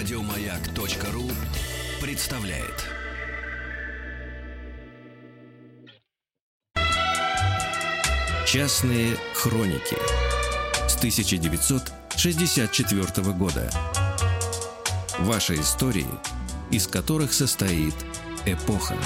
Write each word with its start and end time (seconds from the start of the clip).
Радиомаяк.ру 0.00 1.28
представляет. 2.00 2.86
Частные 8.46 9.18
хроники 9.34 9.98
с 10.88 10.96
1964 10.96 13.32
года. 13.34 13.70
Ваши 15.18 15.56
истории, 15.56 16.08
из 16.70 16.86
которых 16.86 17.34
состоит 17.34 17.94
эпоха. 18.46 18.96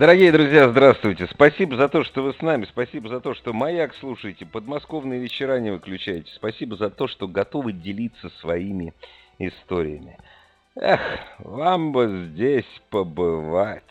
Дорогие 0.00 0.32
друзья, 0.32 0.66
здравствуйте. 0.70 1.26
Спасибо 1.26 1.76
за 1.76 1.86
то, 1.90 2.04
что 2.04 2.22
вы 2.22 2.32
с 2.32 2.40
нами. 2.40 2.64
Спасибо 2.64 3.10
за 3.10 3.20
то, 3.20 3.34
что 3.34 3.52
«Маяк» 3.52 3.94
слушаете, 3.96 4.46
подмосковные 4.46 5.20
вечера 5.20 5.60
не 5.60 5.70
выключаете. 5.70 6.32
Спасибо 6.34 6.74
за 6.76 6.88
то, 6.88 7.06
что 7.06 7.28
готовы 7.28 7.74
делиться 7.74 8.30
своими 8.40 8.94
историями. 9.38 10.16
Эх, 10.74 11.02
вам 11.40 11.92
бы 11.92 12.30
здесь 12.32 12.64
побывать. 12.88 13.82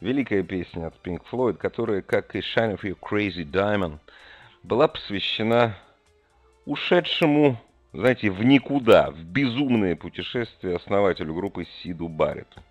Великая 0.00 0.44
песня 0.44 0.86
от 0.86 0.94
Pink 1.04 1.22
Floyd, 1.28 1.54
которая, 1.54 2.00
как 2.00 2.36
и 2.36 2.38
Shine 2.38 2.78
of 2.78 2.82
Your 2.82 2.96
Crazy 2.96 3.44
Diamond, 3.44 3.98
была 4.62 4.86
посвящена 4.86 5.76
ушедшему, 6.66 7.56
знаете, 7.92 8.30
в 8.30 8.44
никуда, 8.44 9.10
в 9.10 9.24
безумное 9.24 9.96
путешествие 9.96 10.76
основателю 10.76 11.34
группы 11.34 11.66
Сиду 11.82 12.06
Барретту. 12.06 12.62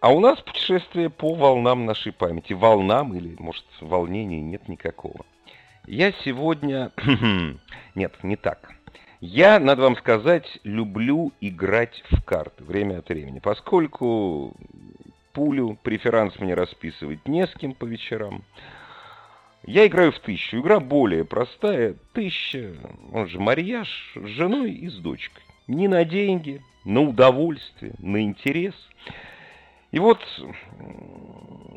А 0.00 0.12
у 0.12 0.20
нас 0.20 0.40
путешествие 0.40 1.08
по 1.08 1.34
волнам 1.34 1.86
нашей 1.86 2.12
памяти. 2.12 2.52
Волнам 2.52 3.14
или, 3.14 3.34
может, 3.38 3.64
волнений 3.80 4.40
нет 4.40 4.68
никакого. 4.68 5.24
Я 5.86 6.12
сегодня... 6.24 6.92
нет, 7.94 8.12
не 8.22 8.36
так. 8.36 8.72
Я, 9.20 9.58
надо 9.58 9.82
вам 9.82 9.96
сказать, 9.96 10.60
люблю 10.64 11.32
играть 11.40 12.04
в 12.10 12.22
карты 12.22 12.62
время 12.62 12.98
от 12.98 13.08
времени, 13.08 13.38
поскольку 13.38 14.54
пулю, 15.32 15.78
преферанс 15.82 16.38
мне 16.38 16.52
расписывать 16.52 17.26
не 17.26 17.46
с 17.46 17.54
кем 17.54 17.72
по 17.72 17.86
вечерам. 17.86 18.44
Я 19.64 19.86
играю 19.86 20.12
в 20.12 20.18
тысячу. 20.20 20.58
Игра 20.60 20.78
более 20.78 21.24
простая. 21.24 21.94
Тысяча, 22.12 22.74
он 23.12 23.28
же 23.28 23.40
марьяж 23.40 24.12
с 24.14 24.26
женой 24.26 24.72
и 24.72 24.88
с 24.88 24.96
дочкой. 24.98 25.42
Не 25.66 25.88
на 25.88 26.04
деньги, 26.04 26.62
на 26.84 27.00
удовольствие, 27.00 27.94
на 27.98 28.22
интерес– 28.22 28.74
и 29.92 29.98
вот 29.98 30.20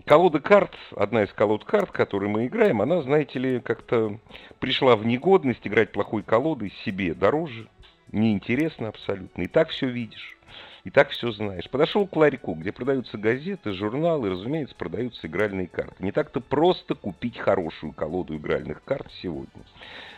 колода 0.05 0.39
карт, 0.39 0.75
одна 0.95 1.23
из 1.23 1.31
колод 1.33 1.63
карт, 1.63 1.91
которые 1.91 2.29
мы 2.29 2.47
играем, 2.47 2.81
она, 2.81 3.01
знаете 3.01 3.39
ли, 3.39 3.59
как-то 3.59 4.19
пришла 4.59 4.95
в 4.95 5.05
негодность 5.05 5.65
играть 5.67 5.91
плохой 5.91 6.23
колодой 6.23 6.73
себе 6.83 7.13
дороже, 7.13 7.67
неинтересно 8.11 8.87
абсолютно. 8.87 9.43
И 9.43 9.47
так 9.47 9.69
все 9.69 9.87
видишь, 9.87 10.37
и 10.83 10.89
так 10.89 11.09
все 11.09 11.31
знаешь. 11.31 11.69
Подошел 11.69 12.07
к 12.07 12.15
ларьку, 12.15 12.55
где 12.55 12.71
продаются 12.71 13.17
газеты, 13.17 13.73
журналы, 13.73 14.31
разумеется, 14.31 14.75
продаются 14.75 15.27
игральные 15.27 15.67
карты. 15.67 16.03
Не 16.03 16.11
так-то 16.11 16.41
просто 16.41 16.95
купить 16.95 17.37
хорошую 17.37 17.93
колоду 17.93 18.35
игральных 18.35 18.83
карт 18.83 19.07
сегодня. 19.21 19.63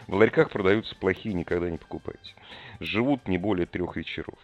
В 0.07 0.15
ларьках 0.15 0.49
продаются 0.49 0.95
плохие, 0.95 1.35
никогда 1.35 1.69
не 1.69 1.77
покупайте. 1.77 2.33
Живут 2.79 3.27
не 3.27 3.37
более 3.37 3.65
трех 3.65 3.97
вечеров. 3.97 4.35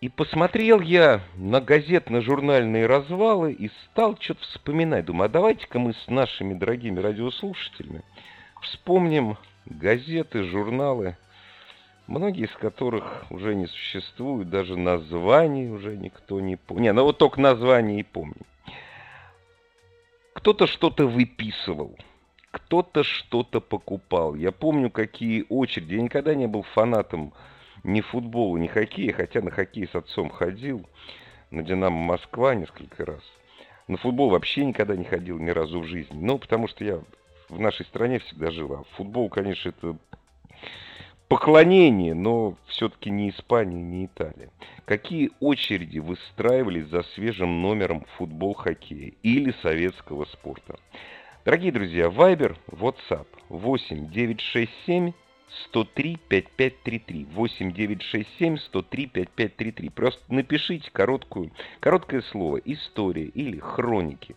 И 0.00 0.08
посмотрел 0.08 0.80
я 0.80 1.20
на 1.36 1.60
газетно-журнальные 1.60 2.86
развалы 2.86 3.52
и 3.52 3.70
стал 3.84 4.16
что-то 4.18 4.40
вспоминать. 4.44 5.04
Думаю, 5.04 5.26
а 5.26 5.28
давайте-ка 5.28 5.78
мы 5.78 5.92
с 5.92 6.08
нашими 6.08 6.54
дорогими 6.54 6.98
радиослушателями 7.00 8.02
вспомним 8.62 9.36
газеты, 9.66 10.44
журналы, 10.44 11.18
многие 12.06 12.46
из 12.46 12.52
которых 12.52 13.26
уже 13.28 13.54
не 13.54 13.66
существуют, 13.66 14.48
даже 14.48 14.78
названий 14.78 15.68
уже 15.68 15.98
никто 15.98 16.40
не 16.40 16.56
помнит. 16.56 16.82
Не, 16.82 16.92
ну 16.94 17.04
вот 17.04 17.18
только 17.18 17.38
название 17.38 18.00
и 18.00 18.02
помню. 18.02 18.46
Кто-то 20.32 20.66
что-то 20.66 21.06
выписывал, 21.06 21.94
кто-то 22.50 23.04
что-то 23.04 23.60
покупал. 23.60 24.34
Я 24.34 24.50
помню, 24.50 24.90
какие 24.90 25.44
очереди. 25.50 25.96
Я 25.96 26.00
никогда 26.00 26.34
не 26.34 26.46
был 26.46 26.62
фанатом 26.62 27.34
ни 27.84 28.00
футбола, 28.00 28.56
ни 28.56 28.66
хоккея, 28.66 29.12
хотя 29.12 29.40
на 29.40 29.50
хоккей 29.50 29.88
с 29.88 29.94
отцом 29.94 30.30
ходил, 30.30 30.86
на 31.50 31.62
«Динамо 31.62 31.96
Москва» 31.96 32.54
несколько 32.54 33.04
раз. 33.04 33.22
На 33.88 33.96
футбол 33.96 34.30
вообще 34.30 34.64
никогда 34.64 34.96
не 34.96 35.04
ходил 35.04 35.38
ни 35.38 35.50
разу 35.50 35.80
в 35.80 35.86
жизни. 35.86 36.16
Ну, 36.16 36.38
потому 36.38 36.68
что 36.68 36.84
я 36.84 37.00
в 37.48 37.58
нашей 37.58 37.84
стране 37.86 38.20
всегда 38.20 38.50
жил. 38.50 38.72
А 38.72 38.84
футбол, 38.96 39.28
конечно, 39.28 39.70
это 39.70 39.96
поклонение, 41.28 42.14
но 42.14 42.56
все-таки 42.66 43.10
не 43.10 43.30
Испания, 43.30 43.82
не 43.82 44.06
Италия. 44.06 44.50
Какие 44.84 45.30
очереди 45.40 45.98
выстраивались 45.98 46.86
за 46.86 47.02
свежим 47.02 47.62
номером 47.62 48.04
футбол-хоккея 48.16 49.12
или 49.22 49.52
советского 49.62 50.24
спорта? 50.26 50.78
Дорогие 51.44 51.72
друзья, 51.72 52.10
Вайбер, 52.10 52.56
WhatsApp 52.68 53.26
8 53.48 54.10
967 54.10 55.12
103 55.66 56.18
5533. 56.28 57.26
8967 57.34 58.58
103 58.58 59.06
5533. 59.06 59.88
Просто 59.90 60.22
напишите 60.28 60.90
короткую, 60.92 61.50
короткое 61.80 62.22
слово 62.22 62.58
«История» 62.58 63.24
или 63.24 63.58
«Хроники». 63.58 64.36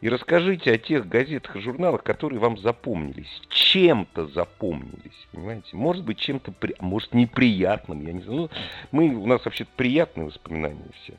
И 0.00 0.08
расскажите 0.10 0.70
о 0.70 0.76
тех 0.76 1.08
газетах 1.08 1.56
и 1.56 1.60
журналах, 1.60 2.02
которые 2.02 2.38
вам 2.38 2.58
запомнились. 2.58 3.40
Чем-то 3.48 4.26
запомнились, 4.26 5.26
понимаете? 5.32 5.68
Может 5.72 6.04
быть, 6.04 6.18
чем-то, 6.18 6.52
при... 6.52 6.74
может, 6.78 7.14
неприятным, 7.14 8.04
я 8.04 8.12
не 8.12 8.20
знаю. 8.20 8.38
Ну, 8.38 8.50
мы, 8.92 9.14
у 9.14 9.26
нас 9.26 9.42
вообще 9.46 9.64
приятные 9.76 10.26
воспоминания 10.26 10.90
все. 11.02 11.14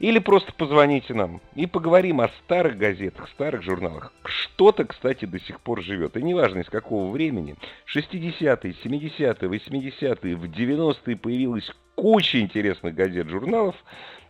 Или 0.00 0.18
просто 0.18 0.52
позвоните 0.52 1.14
нам 1.14 1.40
и 1.54 1.66
поговорим 1.66 2.20
о 2.20 2.28
старых 2.28 2.76
газетах, 2.78 3.28
старых 3.28 3.62
журналах. 3.62 4.12
Что-то, 4.24 4.84
кстати, 4.84 5.24
до 5.24 5.40
сих 5.40 5.60
пор 5.60 5.82
живет. 5.82 6.16
И 6.16 6.22
неважно 6.22 6.60
из 6.60 6.68
какого 6.68 7.10
времени. 7.10 7.56
60-е, 7.94 8.74
70-е, 8.84 9.48
80-е, 9.48 10.36
в 10.36 10.44
90-е 10.44 11.16
появилась 11.16 11.70
куча 11.94 12.40
интересных 12.40 12.94
газет, 12.94 13.28
журналов, 13.28 13.76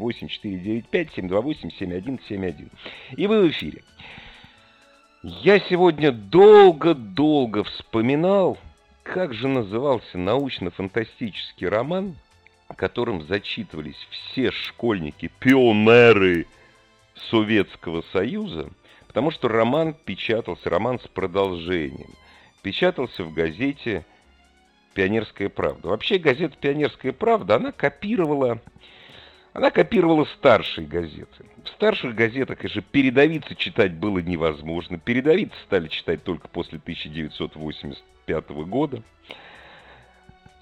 8495-728-7171. 0.92 2.70
И 3.16 3.26
вы 3.26 3.42
в 3.42 3.50
эфире. 3.50 3.82
Я 5.24 5.60
сегодня 5.60 6.10
долго-долго 6.10 7.62
вспоминал, 7.62 8.58
как 9.04 9.32
же 9.34 9.46
назывался 9.46 10.18
научно-фантастический 10.18 11.68
роман, 11.68 12.16
которым 12.74 13.22
зачитывались 13.28 14.08
все 14.10 14.50
школьники-пионеры 14.50 16.48
Советского 17.30 18.02
Союза, 18.12 18.70
потому 19.06 19.30
что 19.30 19.46
роман 19.46 19.94
печатался, 19.94 20.68
роман 20.68 20.98
с 20.98 21.06
продолжением, 21.06 22.10
печатался 22.62 23.22
в 23.22 23.32
газете 23.32 24.04
«Пионерская 24.92 25.48
правда». 25.48 25.90
Вообще 25.90 26.18
газета 26.18 26.56
«Пионерская 26.60 27.12
правда», 27.12 27.54
она 27.56 27.70
копировала 27.70 28.58
она 29.52 29.70
копировала 29.70 30.24
старшие 30.36 30.86
газеты. 30.86 31.44
В 31.64 31.68
старших 31.68 32.14
газетах, 32.14 32.58
конечно, 32.58 32.82
передовицы 32.82 33.54
читать 33.54 33.92
было 33.92 34.18
невозможно. 34.18 34.98
Передовицы 34.98 35.54
стали 35.66 35.88
читать 35.88 36.24
только 36.24 36.48
после 36.48 36.78
1985 36.78 38.50
года. 38.50 39.02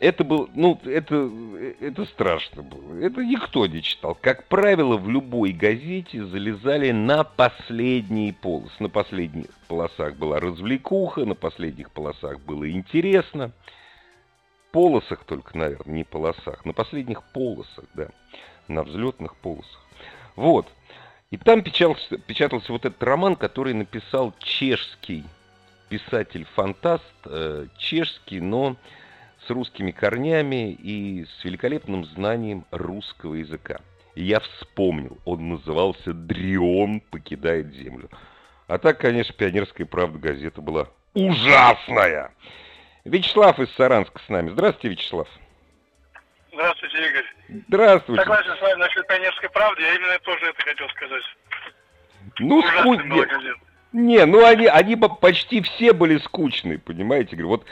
Это 0.01 0.25
был, 0.25 0.49
ну, 0.55 0.81
это, 0.85 1.31
это 1.79 2.05
страшно 2.07 2.63
было. 2.63 2.99
Это 3.01 3.23
никто 3.23 3.67
не 3.67 3.83
читал. 3.83 4.17
Как 4.21 4.49
правило, 4.49 4.97
в 4.97 5.09
любой 5.09 5.53
газете 5.53 6.25
залезали 6.25 6.91
на 6.91 7.23
последние 7.23 8.33
полосы. 8.33 8.73
На 8.81 8.89
последних 8.89 9.51
полосах 9.69 10.17
была 10.17 10.41
развлекуха, 10.41 11.27
на 11.27 11.35
последних 11.35 11.93
полосах 11.93 12.41
было 12.41 12.69
интересно. 12.69 13.53
Полосах 14.73 15.25
только, 15.25 15.57
наверное, 15.57 15.97
не 15.97 16.05
полосах. 16.05 16.65
На 16.65 16.73
последних 16.73 17.23
полосах, 17.33 17.85
да 17.95 18.09
на 18.71 18.83
взлетных 18.83 19.37
полосах. 19.37 19.85
Вот. 20.37 20.67
И 21.31 21.37
там 21.37 21.63
печатался, 21.63 22.19
печатался 22.19 22.73
вот 22.73 22.85
этот 22.85 23.03
роман, 23.03 23.37
который 23.37 23.75
написал 23.75 24.35
чешский 24.41 25.25
писатель-фантаст, 25.89 27.05
э, 27.27 27.67
чешский, 27.79 28.41
но 28.41 28.77
с 29.47 29.51
русскими 29.51 29.91
корнями 29.91 30.73
и 30.73 31.25
с 31.25 31.45
великолепным 31.45 32.05
знанием 32.05 32.65
русского 32.71 33.35
языка. 33.35 33.81
И 34.15 34.25
я 34.25 34.41
вспомнил, 34.41 35.19
он 35.25 35.49
назывался 35.51 36.13
«Дрион 36.13 37.01
покидает 37.01 37.73
землю». 37.75 38.11
А 38.67 38.79
так, 38.79 38.99
конечно, 38.99 39.35
«Пионерская 39.35 39.87
правда» 39.87 40.19
газета 40.19 40.61
была 40.61 40.89
ужасная. 41.15 42.33
Вячеслав 43.05 43.59
из 43.59 43.71
Саранска 43.75 44.21
с 44.25 44.29
нами. 44.29 44.51
Здравствуйте, 44.51 44.89
Вячеслав. 44.89 45.29
Здравствуйте, 46.61 47.09
Игорь. 47.09 47.25
Здравствуйте. 47.69 48.23
Согласен 48.23 48.57
с 48.57 48.61
вами 48.61 48.79
насчет 48.81 49.07
пионерской 49.07 49.49
правды, 49.49 49.83
я 49.83 49.95
именно 49.95 50.19
тоже 50.19 50.47
это 50.47 50.63
хотел 50.63 50.89
сказать. 50.91 51.23
Ну, 52.39 52.63
газета. 52.63 53.55
Не, 53.93 54.27
ну 54.27 54.45
они, 54.45 54.67
они 54.67 54.95
по- 54.95 55.09
почти 55.09 55.63
все 55.63 55.95
были 55.95 56.19
скучные, 56.19 56.79
понимаете? 56.79 57.35
Говорю, 57.35 57.49
вот 57.49 57.67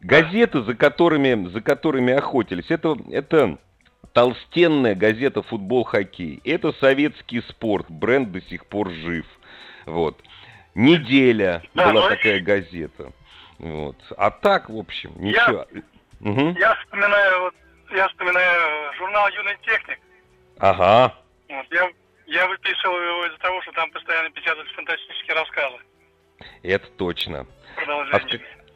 газеты, 0.00 0.62
за 0.62 0.74
которыми, 0.74 1.48
за 1.50 1.60
которыми 1.60 2.14
охотились, 2.14 2.70
это, 2.70 2.96
это 3.12 3.58
толстенная 4.14 4.94
газета 4.94 5.42
«Футбол, 5.42 5.84
хоккей». 5.84 6.40
Это 6.44 6.72
советский 6.72 7.42
спорт, 7.42 7.86
бренд 7.90 8.32
до 8.32 8.40
сих 8.40 8.64
пор 8.66 8.90
жив. 8.90 9.26
Вот. 9.84 10.18
«Неделя» 10.74 11.62
Да, 11.74 11.90
была 11.90 12.04
ну, 12.04 12.08
такая 12.08 12.40
газета. 12.40 13.12
Вот. 13.58 13.96
А 14.16 14.30
так, 14.30 14.70
в 14.70 14.78
общем, 14.78 15.12
ничего. 15.16 15.66
Мгм. 16.20 16.56
Я 16.58 16.74
вспоминаю, 16.76 17.40
вот, 17.42 17.54
я 17.92 18.08
вспоминаю 18.08 18.92
журнал 18.94 19.28
«Юный 19.28 19.56
техник». 19.62 19.98
Ага. 20.58 21.14
Вот, 21.48 21.66
я, 21.70 21.90
я 22.26 22.46
выписывал 22.46 22.96
его 23.00 23.26
из-за 23.26 23.38
того, 23.38 23.60
что 23.62 23.72
там 23.72 23.90
постоянно 23.90 24.30
печатались 24.30 24.70
фантастические 24.72 25.36
рассказы. 25.36 25.76
Это 26.62 26.86
точно. 26.96 27.46
А, 27.86 28.20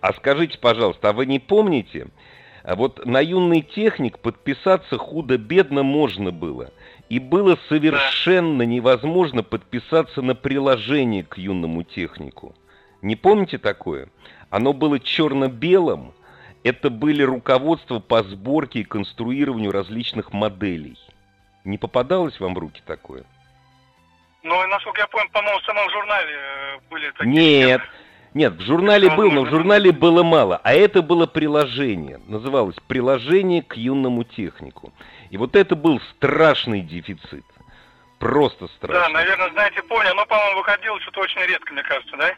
а 0.00 0.12
скажите, 0.14 0.58
пожалуйста, 0.58 1.11
а 1.11 1.12
вы 1.12 1.26
не 1.26 1.38
помните, 1.38 2.08
а 2.62 2.76
вот 2.76 3.05
на 3.05 3.20
юный 3.20 3.61
техник 3.61 4.19
подписаться 4.19 4.96
худо-бедно 4.96 5.82
можно 5.82 6.31
было. 6.31 6.72
И 7.11 7.19
было 7.19 7.58
совершенно 7.69 8.62
невозможно 8.62 9.43
подписаться 9.43 10.22
на 10.22 10.34
приложение 10.34 11.25
к 11.25 11.37
юному 11.37 11.82
технику. 11.82 12.55
Не 13.02 13.16
помните 13.16 13.58
такое? 13.58 14.08
Оно 14.49 14.72
было 14.72 14.99
черно-белым. 14.99 16.14
Это 16.64 16.88
были 16.88 17.22
руководства 17.22 17.99
по 18.00 18.22
сборке 18.22 18.81
и 18.81 18.84
конструированию 18.84 19.70
различных 19.70 20.32
моделей. 20.32 20.99
Не 21.64 21.76
попадалось 21.76 22.40
вам 22.40 22.55
в 22.55 22.58
руки 22.58 22.82
такое? 22.87 23.25
Ну, 24.43 24.66
насколько 24.69 25.02
я 25.02 25.06
помню, 25.06 25.28
по-моему, 25.31 25.61
в 25.61 25.64
самом 25.64 25.90
журнале 25.90 26.32
э, 26.32 26.78
были 26.90 27.11
такие... 27.11 27.32
Нет, 27.32 27.82
нет, 28.32 28.52
в 28.55 28.61
журнале 28.62 29.11
Ну, 29.11 29.16
был, 29.16 29.31
но 29.31 29.43
в 29.43 29.50
журнале 29.50 29.93
было 29.93 30.22
мало. 30.22 30.61
А 30.64 30.72
это 30.72 31.02
было 31.02 31.26
приложение. 31.26 32.20
Называлось 32.26 32.76
«Приложение 32.88 33.62
к 33.62 33.76
юному 33.76 34.25
технику». 34.25 34.93
И 35.31 35.37
вот 35.37 35.56
это 35.56 35.76
был 35.76 36.00
страшный 36.16 36.81
дефицит. 36.81 37.44
Просто 38.19 38.66
Да, 38.66 38.72
страшный. 38.76 39.12
наверное, 39.12 39.50
знаете, 39.50 39.82
помню. 39.82 40.11
Оно, 40.12 40.25
по-моему, 40.26 40.58
выходило 40.58 40.99
что-то 41.00 41.20
очень 41.20 41.40
редко, 41.43 41.72
мне 41.72 41.82
кажется, 41.82 42.16
да? 42.16 42.34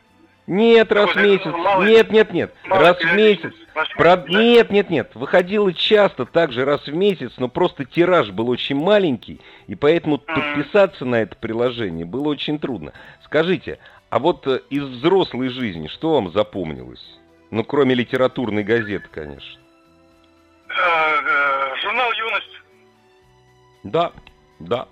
Нет, 0.49 0.90
раз 0.93 1.11
в 1.11 1.17
месяц. 1.17 1.52
Нет, 1.81 2.11
нет, 2.11 2.32
нет. 2.32 2.55
Раз 2.69 2.99
в 2.99 3.14
месяц. 3.14 3.52
В 3.84 3.96
Про- 3.96 4.17
да? 4.17 4.26
Нет, 4.26 4.70
нет, 4.70 4.88
нет. 4.88 5.11
Выходило 5.14 5.70
часто, 5.75 6.25
также 6.25 6.64
раз 6.64 6.87
в 6.87 6.94
месяц, 6.94 7.32
но 7.37 7.49
просто 7.49 7.84
тираж 7.84 8.31
был 8.31 8.49
очень 8.49 8.76
маленький, 8.76 9.40
и 9.67 9.75
поэтому 9.75 10.17
подписаться 10.17 11.05
на 11.05 11.17
это 11.17 11.37
приложение 11.37 12.06
было 12.06 12.28
очень 12.28 12.58
трудно. 12.58 12.94
Скажите, 13.25 13.78
а 14.08 14.19
вот 14.19 14.46
э, 14.46 14.61
из 14.70 14.82
взрослой 14.82 15.50
жизни 15.50 15.88
что 15.88 16.14
вам 16.14 16.32
запомнилось? 16.32 17.05
Ну, 17.50 17.64
кроме 17.64 17.94
литературной 17.94 18.64
газеты, 18.64 19.08
конечно. 19.12 19.61
Э, 20.69 20.73
э, 20.73 21.76
Журнал 21.82 22.12
«Юность». 22.12 22.62
Да, 23.84 24.12
да. 24.58 24.88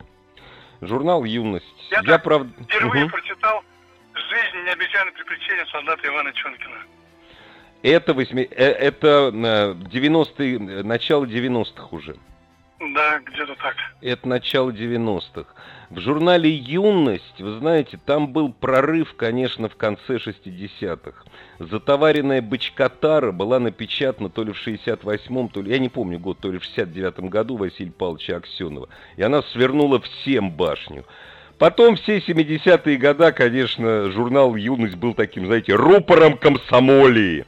Журнал 0.83 1.25
«Юность». 1.25 1.67
Я 1.91 2.01
Я, 2.05 2.19
правда... 2.19 2.53
Впервые 2.65 3.05
Мгм. 3.05 3.13
прочитал 3.13 3.63
«Жизнь. 4.13 4.67
Необычайное 4.67 5.13
приключение 5.13 5.65
солдата 5.73 6.07
Ивана 6.07 6.33
Чонкина». 6.35 6.77
Это, 7.85 8.15
восьми... 8.15 8.49
э, 8.51 8.65
это 8.65 9.31
э, 9.31 9.75
90-е, 9.93 10.55
э, 10.55 10.83
начало 10.83 11.27
90-х 11.27 11.89
уже. 11.91 12.17
Да, 12.81 13.19
где-то 13.19 13.55
так. 13.57 13.77
Это 14.01 14.27
начало 14.27 14.71
90-х. 14.71 15.45
В 15.91 16.01
журнале 16.01 16.51
«Юность», 16.51 17.39
вы 17.39 17.59
знаете, 17.59 18.01
там 18.07 18.33
был 18.33 18.55
прорыв, 18.55 19.15
конечно, 19.17 19.69
в 19.69 19.77
конце 19.77 20.17
60-х. 20.17 21.25
Затоваренная 21.59 22.41
бычкотара 22.41 23.33
была 23.33 23.61
напечатана 23.61 24.31
то 24.31 24.45
ли 24.45 24.53
в 24.53 24.67
68-м, 24.67 25.51
то 25.51 25.61
ли, 25.61 25.71
я 25.71 25.79
не 25.79 25.91
помню 25.91 26.19
год, 26.19 26.39
то 26.41 26.51
ли 26.51 26.59
в 26.59 26.63
69-м 26.63 27.29
году 27.29 27.59
Василия 27.59 27.93
Павловича 27.93 28.37
Аксенова. 28.37 28.89
И 29.19 29.23
она 29.23 29.43
свернула 29.43 30.01
всем 30.01 30.51
башню. 30.51 31.05
Потом 31.59 31.97
все 31.97 32.17
70-е 32.19 32.97
года, 32.97 33.31
конечно, 33.31 34.11
журнал 34.11 34.57
«Юность» 34.57 34.97
был 34.97 35.13
таким, 35.13 35.47
знаете, 35.47 35.75
рупором 35.75 36.39
комсомолии. 36.39 37.45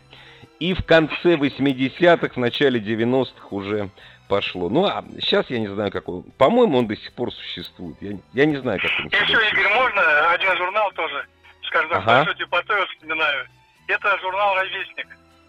И 0.58 0.72
в 0.74 0.84
конце 0.84 1.34
80-х, 1.34 2.28
в 2.34 2.36
начале 2.38 2.80
90-х 2.80 3.48
уже 3.50 3.90
пошло. 4.28 4.68
Ну, 4.68 4.86
а 4.86 5.04
сейчас 5.20 5.48
я 5.50 5.58
не 5.58 5.68
знаю, 5.68 5.90
как 5.90 6.08
он... 6.08 6.22
По-моему, 6.38 6.78
он 6.78 6.86
до 6.86 6.96
сих 6.96 7.12
пор 7.12 7.32
существует. 7.32 7.96
Я, 8.00 8.18
я 8.32 8.46
не 8.46 8.56
знаю, 8.56 8.80
как 8.80 8.90
он 8.98 9.06
И 9.06 9.08
еще, 9.08 9.26
чувствует. 9.26 9.52
Игорь, 9.52 9.74
можно 9.74 10.30
один 10.30 10.56
журнал 10.56 10.90
тоже, 10.92 11.26
скажем 11.64 11.90
так, 11.90 11.98
Ага. 11.98 12.16
большой 12.16 12.34
типотой 12.36 12.86
вспоминаю. 12.88 13.46
Это 13.88 14.18
журнал 14.18 14.54
«Ровесник». 14.56 15.06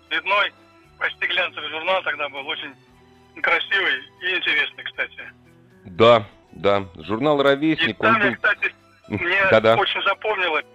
Цветной, 0.10 0.54
почти 1.00 1.26
глянцевый 1.28 1.70
журнал 1.70 2.02
тогда 2.04 2.30
был, 2.30 2.48
очень 2.48 2.74
красивый 3.42 3.94
и 4.22 4.36
интересный, 4.38 4.84
кстати. 4.84 5.22
Да, 5.86 6.26
да. 6.52 6.86
Журнал 6.98 7.40
И 7.40 7.44
«Ровесник», 7.44 8.00
он 8.04 8.14
там, 8.14 8.22
я, 8.22 8.28
был... 8.30 8.36
кстати, 8.36 8.74
мне 9.08 9.74
очень 9.76 10.04
запомнилось, 10.04 10.66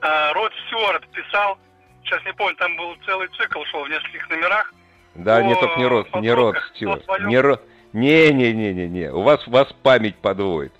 а, 0.00 0.32
Род 0.34 0.52
Стюарт 0.66 1.08
писал, 1.10 1.58
сейчас 2.08 2.24
не 2.24 2.32
помню, 2.32 2.56
там 2.56 2.76
был 2.76 2.96
целый 3.06 3.28
цикл 3.36 3.62
шел 3.64 3.84
в 3.84 3.88
нескольких 3.88 4.28
номерах. 4.30 4.74
Да, 5.14 5.38
О, 5.38 5.42
нет, 5.42 5.58
только 5.60 5.78
не 5.78 5.86
Род, 5.86 6.06
не 6.20 6.30
Род 6.30 6.54
подростках, 6.54 6.76
Стюарт. 6.76 7.26
Не 7.26 7.38
Род... 7.38 7.62
Не-не-не-не-не, 7.92 9.12
у 9.12 9.22
вас, 9.22 9.46
у 9.48 9.50
вас 9.50 9.68
память 9.82 10.16
подводит. 10.16 10.72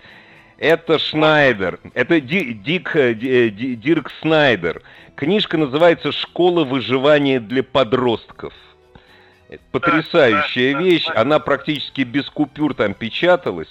Это 0.58 0.98
Шнайдер, 0.98 1.78
это 1.94 2.20
Ди- 2.20 2.52
Дик, 2.52 2.94
э, 2.94 3.14
Ди- 3.14 3.46
э, 3.46 3.48
Ди- 3.48 3.76
Дирк 3.76 4.10
Снайдер. 4.20 4.82
Книжка 5.14 5.56
называется 5.56 6.12
«Школа 6.12 6.64
выживания 6.64 7.40
для 7.40 7.62
подростков». 7.62 8.52
Потрясающая 9.72 10.72
да, 10.72 10.78
да, 10.78 10.84
вещь, 10.84 11.06
да. 11.06 11.20
она 11.20 11.38
практически 11.38 12.02
без 12.02 12.28
купюр 12.28 12.74
там 12.74 12.92
печаталась. 12.92 13.68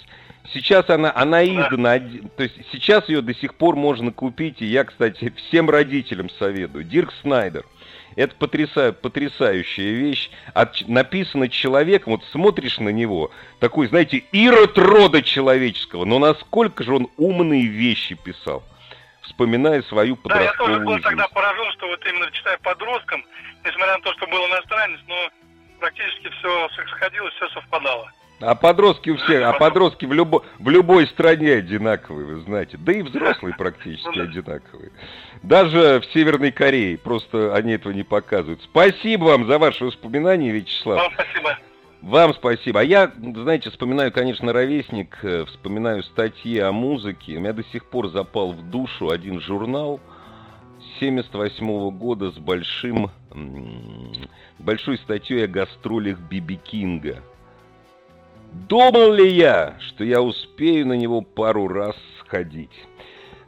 Сейчас 0.52 0.88
она, 0.88 1.12
она 1.14 1.44
издана, 1.44 1.98
то 2.36 2.42
есть 2.42 2.54
сейчас 2.72 3.08
ее 3.08 3.20
до 3.20 3.34
сих 3.34 3.54
пор 3.54 3.76
можно 3.76 4.12
купить, 4.12 4.62
и 4.62 4.66
я, 4.66 4.84
кстати, 4.84 5.32
всем 5.36 5.68
родителям 5.68 6.30
советую. 6.30 6.84
Дирк 6.84 7.12
Снайдер. 7.20 7.64
Это 8.16 8.34
потряса- 8.34 8.92
потрясающая 8.92 9.92
вещь. 9.92 10.30
От, 10.54 10.88
написано 10.88 11.48
человеком, 11.48 12.14
вот 12.14 12.24
смотришь 12.32 12.78
на 12.78 12.88
него, 12.88 13.30
такой, 13.60 13.86
знаете, 13.88 14.24
ирод 14.32 14.76
рода 14.78 15.22
человеческого, 15.22 16.04
но 16.04 16.18
насколько 16.18 16.82
же 16.82 16.94
он 16.94 17.08
умные 17.16 17.66
вещи 17.66 18.14
писал, 18.14 18.64
вспоминая 19.22 19.82
свою 19.82 20.16
Да, 20.24 20.40
я 20.40 20.52
тоже 20.52 20.54
подростковую 20.54 20.84
был 20.86 20.92
жизнь. 20.94 21.04
тогда 21.04 21.28
поражен, 21.28 21.70
что 21.72 21.86
вот 21.86 22.04
именно 22.06 22.30
читая 22.32 22.58
подросткам, 22.58 23.24
несмотря 23.64 23.98
на 23.98 24.00
то, 24.02 24.12
что 24.14 24.26
был 24.26 24.44
иностранец, 24.48 24.98
но 25.06 25.30
практически 25.78 26.28
все 26.30 26.68
сходилось, 26.88 27.34
все 27.34 27.48
совпадало. 27.50 28.10
А 28.40 28.54
подростки 28.54 29.10
у 29.10 29.16
всех, 29.16 29.44
а 29.44 29.52
подростки 29.58 30.04
в, 30.04 30.12
любо, 30.12 30.44
в 30.60 30.68
любой 30.68 31.08
стране 31.08 31.54
одинаковые, 31.54 32.26
вы 32.26 32.40
знаете. 32.42 32.76
Да 32.78 32.92
и 32.92 33.02
взрослые 33.02 33.54
практически 33.56 34.16
Ну 34.16 34.22
одинаковые. 34.22 34.92
Даже 35.42 36.00
в 36.00 36.12
Северной 36.12 36.52
Корее, 36.52 36.98
просто 36.98 37.54
они 37.54 37.72
этого 37.72 37.92
не 37.92 38.04
показывают. 38.04 38.62
Спасибо 38.62 39.24
вам 39.24 39.46
за 39.48 39.58
ваши 39.58 39.84
воспоминания, 39.84 40.52
Вячеслав. 40.52 40.98
Вам 40.98 41.12
спасибо. 41.14 41.58
Вам 42.00 42.34
спасибо. 42.34 42.80
А 42.80 42.84
я, 42.84 43.12
знаете, 43.16 43.70
вспоминаю, 43.70 44.12
конечно, 44.12 44.52
ровесник, 44.52 45.18
э, 45.22 45.44
вспоминаю 45.46 46.04
статьи 46.04 46.58
о 46.60 46.70
музыке. 46.70 47.36
У 47.36 47.40
меня 47.40 47.52
до 47.52 47.64
сих 47.64 47.86
пор 47.86 48.08
запал 48.10 48.52
в 48.52 48.70
душу 48.70 49.10
один 49.10 49.40
журнал 49.40 50.00
78 51.00 51.90
года 51.90 52.30
с 52.30 52.38
большим, 52.38 53.10
большой 54.60 54.98
статьей 54.98 55.44
о 55.44 55.48
гастролях 55.48 56.18
Биби 56.20 56.56
Кинга. 56.56 57.22
Думал 58.52 59.12
ли 59.12 59.28
я, 59.28 59.76
что 59.80 60.04
я 60.04 60.20
успею 60.22 60.86
на 60.86 60.94
него 60.94 61.20
пару 61.22 61.68
раз 61.68 61.96
сходить? 62.20 62.72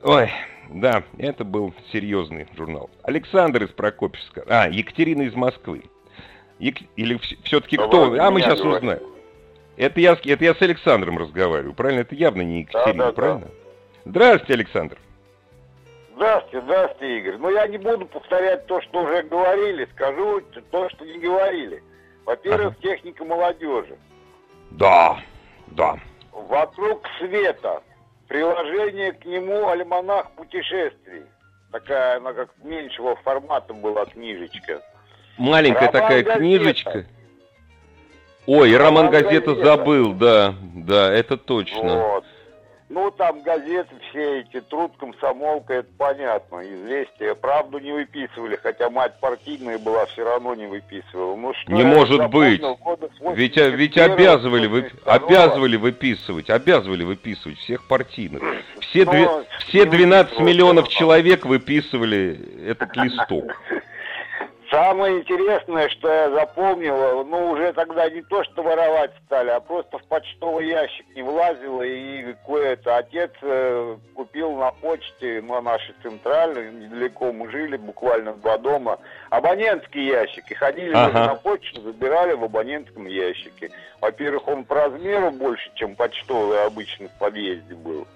Ой, 0.02 0.30
да, 0.70 1.02
это 1.18 1.44
был 1.44 1.74
серьезный 1.92 2.46
журнал. 2.56 2.90
Александр 3.02 3.64
из 3.64 3.70
Прокопьевска. 3.70 4.44
А, 4.48 4.68
Екатерина 4.68 5.22
из 5.22 5.34
Москвы. 5.34 5.84
Ек- 6.58 6.82
Или 6.96 7.18
все-таки 7.44 7.76
Да 7.76 7.86
кто? 7.86 8.12
А, 8.18 8.30
мы 8.30 8.40
сейчас 8.40 8.60
говорит. 8.60 8.82
узнаем. 8.82 9.02
Это 9.76 10.00
я, 10.00 10.16
с- 10.16 10.26
это 10.26 10.44
я 10.44 10.54
с 10.54 10.60
Александром 10.62 11.18
разговариваю, 11.18 11.72
правильно? 11.74 12.00
Это 12.00 12.14
явно 12.14 12.42
не 12.42 12.60
Екатерина, 12.60 13.06
Да-да-да. 13.06 13.12
правильно? 13.12 13.48
Здравствуйте, 14.04 14.54
Александр. 14.54 14.98
Здравствуйте, 16.16 16.60
здравствуйте, 16.66 17.18
Игорь. 17.18 17.36
Ну, 17.38 17.50
я 17.50 17.66
не 17.66 17.78
буду 17.78 18.04
повторять 18.04 18.66
то, 18.66 18.82
что 18.82 19.04
уже 19.04 19.22
говорили, 19.22 19.88
скажу 19.94 20.42
то, 20.70 20.88
что 20.90 21.04
не 21.06 21.18
говорили. 21.18 21.82
Во-первых, 22.26 22.78
техника 22.80 23.24
молодежи. 23.24 23.96
Да, 24.70 25.18
да. 25.68 25.98
Вокруг 26.32 27.06
света. 27.18 27.82
Приложение 28.28 29.12
к 29.12 29.24
нему 29.24 29.68
«Альманах 29.68 30.30
путешествий». 30.32 31.24
Такая, 31.72 32.16
она 32.16 32.32
как 32.32 32.50
меньшего 32.62 33.16
формата 33.16 33.72
была 33.74 34.04
книжечка. 34.06 34.82
Маленькая 35.38 35.86
Роман 35.86 35.92
такая 35.92 36.22
«Газета». 36.22 36.38
книжечка. 36.38 37.06
Ой, 38.46 38.76
Роман 38.76 39.10
Газета 39.10 39.54
забыл, 39.54 40.12
да, 40.14 40.54
да, 40.74 41.12
это 41.12 41.36
точно. 41.36 41.98
Вот. 41.98 42.24
Ну, 42.92 43.08
там 43.12 43.40
газеты 43.42 43.94
все 44.10 44.40
эти, 44.40 44.60
труд, 44.60 44.90
комсомолка, 44.98 45.74
это 45.74 45.88
понятно, 45.96 46.60
известия. 46.64 47.36
Правду 47.36 47.78
не 47.78 47.92
выписывали, 47.92 48.56
хотя 48.60 48.90
мать 48.90 49.12
партийная 49.20 49.78
была, 49.78 50.06
все 50.06 50.24
равно 50.24 50.56
не 50.56 50.66
выписывала. 50.66 51.36
Ну, 51.36 51.54
что 51.54 51.70
не 51.72 51.84
может 51.84 52.16
запомнил, 52.16 52.76
быть. 52.84 53.36
Ведь, 53.36 53.58
а, 53.58 53.68
ведь 53.68 53.96
81-го, 53.96 54.12
обязывали, 54.12 54.66
вы, 54.66 54.80
82-го. 54.80 55.10
обязывали 55.12 55.76
выписывать, 55.76 56.50
обязывали 56.50 57.04
выписывать 57.04 57.58
всех 57.58 57.86
партийных. 57.86 58.42
Все, 58.80 59.04
Но 59.04 59.12
две- 59.12 59.28
все 59.60 59.78
не 59.84 59.90
12 59.90 60.24
выписывал 60.32 60.48
миллионов 60.48 60.88
человек 60.88 61.46
выписывали 61.46 62.66
этот 62.66 62.96
листок. 62.96 63.44
Самое 64.70 65.18
интересное, 65.18 65.88
что 65.88 66.08
я 66.08 66.30
запомнил, 66.30 67.24
ну, 67.24 67.50
уже 67.50 67.72
тогда 67.72 68.08
не 68.08 68.22
то, 68.22 68.44
что 68.44 68.62
воровать 68.62 69.10
стали, 69.26 69.48
а 69.50 69.58
просто 69.58 69.98
в 69.98 70.04
почтовый 70.04 70.68
ящик 70.68 71.04
не 71.16 71.22
влазило, 71.22 71.82
и 71.82 72.34
кое-то 72.46 72.96
отец 72.98 73.32
э, 73.42 73.96
купил 74.14 74.52
на 74.52 74.70
почте, 74.70 75.42
на 75.42 75.60
нашей 75.60 75.92
центральной, 76.04 76.70
недалеко 76.70 77.32
мы 77.32 77.50
жили, 77.50 77.76
буквально 77.78 78.32
два 78.34 78.58
дома, 78.58 79.00
абонентский 79.30 80.06
ящик, 80.06 80.48
и 80.48 80.54
ходили 80.54 80.94
Ага. 80.94 81.26
на 81.26 81.34
почту, 81.34 81.80
забирали 81.80 82.34
в 82.34 82.44
абонентском 82.44 83.06
ящике. 83.06 83.72
Во-первых, 84.00 84.46
он 84.46 84.62
по 84.64 84.76
размеру 84.76 85.32
больше, 85.32 85.68
чем 85.74 85.96
почтовый 85.96 86.64
обычно 86.64 87.08
в 87.08 87.18
подъезде 87.18 87.74
был. 87.74 88.06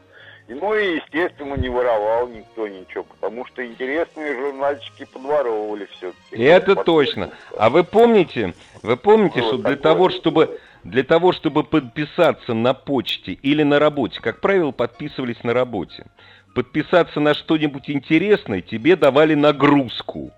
Ну 0.46 0.74
и, 0.74 0.96
естественно, 0.96 1.54
не 1.54 1.68
воровал 1.70 2.28
никто 2.28 2.68
ничего, 2.68 3.04
потому 3.04 3.46
что 3.46 3.64
интересные 3.64 4.34
журнальчики 4.34 5.06
подворовывали 5.06 5.86
все-таки. 5.92 6.36
И 6.36 6.42
это 6.42 6.74
точно. 6.76 7.30
А 7.58 7.70
вы 7.70 7.82
помните, 7.82 8.52
вы 8.82 8.96
помните, 8.98 9.40
Было 9.40 9.48
что 9.48 9.56
для 9.58 9.76
такое. 9.76 9.82
того, 9.82 10.08
чтобы 10.10 10.60
для 10.84 11.02
того, 11.02 11.32
чтобы 11.32 11.64
подписаться 11.64 12.52
на 12.52 12.74
почте 12.74 13.32
или 13.32 13.62
на 13.62 13.78
работе, 13.78 14.20
как 14.20 14.40
правило, 14.42 14.70
подписывались 14.70 15.42
на 15.42 15.54
работе. 15.54 16.04
Подписаться 16.54 17.20
на 17.20 17.32
что-нибудь 17.32 17.88
интересное 17.88 18.60
тебе 18.60 18.96
давали 18.96 19.34
нагрузку. 19.34 20.30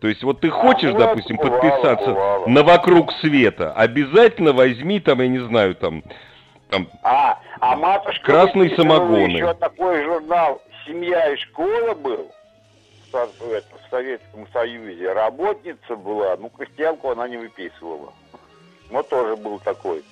То 0.00 0.06
есть 0.06 0.22
вот 0.22 0.40
ты 0.40 0.48
хочешь, 0.48 0.92
ну, 0.92 0.98
допустим, 1.00 1.36
бывало, 1.36 1.60
подписаться 1.60 2.06
бывало. 2.12 2.46
на 2.46 2.62
вокруг 2.62 3.12
света, 3.14 3.72
обязательно 3.72 4.52
возьми 4.52 5.00
там, 5.00 5.20
я 5.20 5.26
не 5.26 5.40
знаю, 5.40 5.74
там, 5.74 6.04
там 6.70 6.86
А, 7.02 7.40
а 7.60 7.76
матушка 7.76 8.24
Красные 8.24 8.74
самогоны. 8.76 9.36
Еще 9.36 9.54
такой 9.54 10.02
журнал 10.04 10.62
«Семья 10.86 11.32
и 11.32 11.36
школа» 11.36 11.94
был 11.94 12.32
в, 13.12 13.28
Советском 13.90 14.46
Союзе. 14.52 15.12
Работница 15.12 15.96
была, 15.96 16.36
ну, 16.36 16.50
крестьянку 16.50 17.10
она 17.10 17.28
не 17.28 17.36
выписывала. 17.36 18.12
Но 18.90 19.02
тоже 19.02 19.36
был 19.36 19.58
такой. 19.60 20.02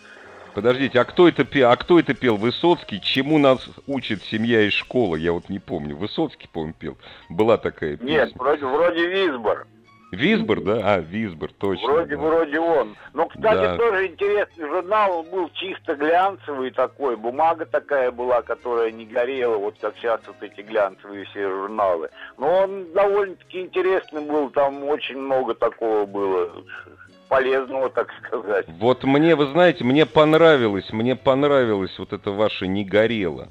Подождите, 0.55 0.99
а 1.01 1.05
кто 1.05 1.29
это 1.29 1.45
пел? 1.45 1.71
А 1.71 1.77
кто 1.77 1.99
это 1.99 2.15
пел? 2.15 2.37
Высоцкий? 2.37 3.01
Чему 3.01 3.37
нас 3.37 3.61
учит 3.87 4.23
семья 4.25 4.63
и 4.63 4.71
школа? 4.71 5.17
Я 5.17 5.33
вот 5.33 5.51
не 5.51 5.59
помню. 5.59 5.95
Высоцкий, 5.95 6.49
по-моему, 6.49 6.75
пел. 6.79 6.97
Была 7.29 7.59
такая 7.59 7.99
песня. 7.99 8.25
Нет, 8.25 8.33
вроде, 8.35 8.65
вроде 8.65 9.07
Висбор. 9.07 9.67
Висбор, 10.13 10.61
да? 10.61 10.81
А, 10.85 10.99
Висбор, 11.01 11.51
точно. 11.59 11.87
Вроде, 11.87 12.17
да. 12.17 12.23
вроде 12.23 12.61
он. 12.61 12.97
Но, 13.13 13.27
кстати, 13.27 13.57
Да. 13.57 13.77
тоже 13.77 14.07
интересный 14.07 14.69
журнал. 14.69 15.21
Он 15.21 15.31
был 15.31 15.51
чисто 15.55 15.97
глянцевый 15.97 16.71
такой. 16.71 17.17
Бумага 17.17 17.67
такая 17.67 18.11
была, 18.11 18.43
которая 18.43 18.91
не 18.93 19.05
горела, 19.05 19.57
вот 19.57 19.75
как 19.81 19.97
сейчас 19.97 20.21
вот 20.27 20.37
эти 20.41 20.61
глянцевые 20.61 21.25
все 21.27 21.49
журналы. 21.49 22.09
Но 22.39 22.63
он 22.63 22.93
довольно-таки 22.93 23.63
интересный 23.63 24.23
был. 24.23 24.51
Там 24.51 24.85
очень 24.85 25.19
много 25.19 25.55
такого 25.55 26.07
было 26.07 26.51
полезного, 27.29 27.91
так 27.91 28.09
сказать. 28.25 28.67
Вот 28.69 29.03
мне, 29.05 29.35
вы 29.35 29.47
знаете, 29.47 29.83
мне 29.85 30.07
понравилось, 30.07 30.93
мне 30.93 31.17
понравилось 31.17 31.99
вот 31.99 32.13
это 32.13 32.31
ваше 32.31 32.67
«не 32.69 32.85
горело». 32.85 33.49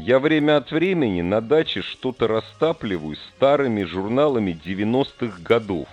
Я 0.00 0.20
время 0.20 0.58
от 0.58 0.70
времени 0.70 1.22
на 1.22 1.40
даче 1.40 1.82
что-то 1.82 2.28
растапливаю 2.28 3.16
старыми 3.34 3.82
журналами 3.82 4.52
90-х 4.64 5.42
годов. 5.42 5.88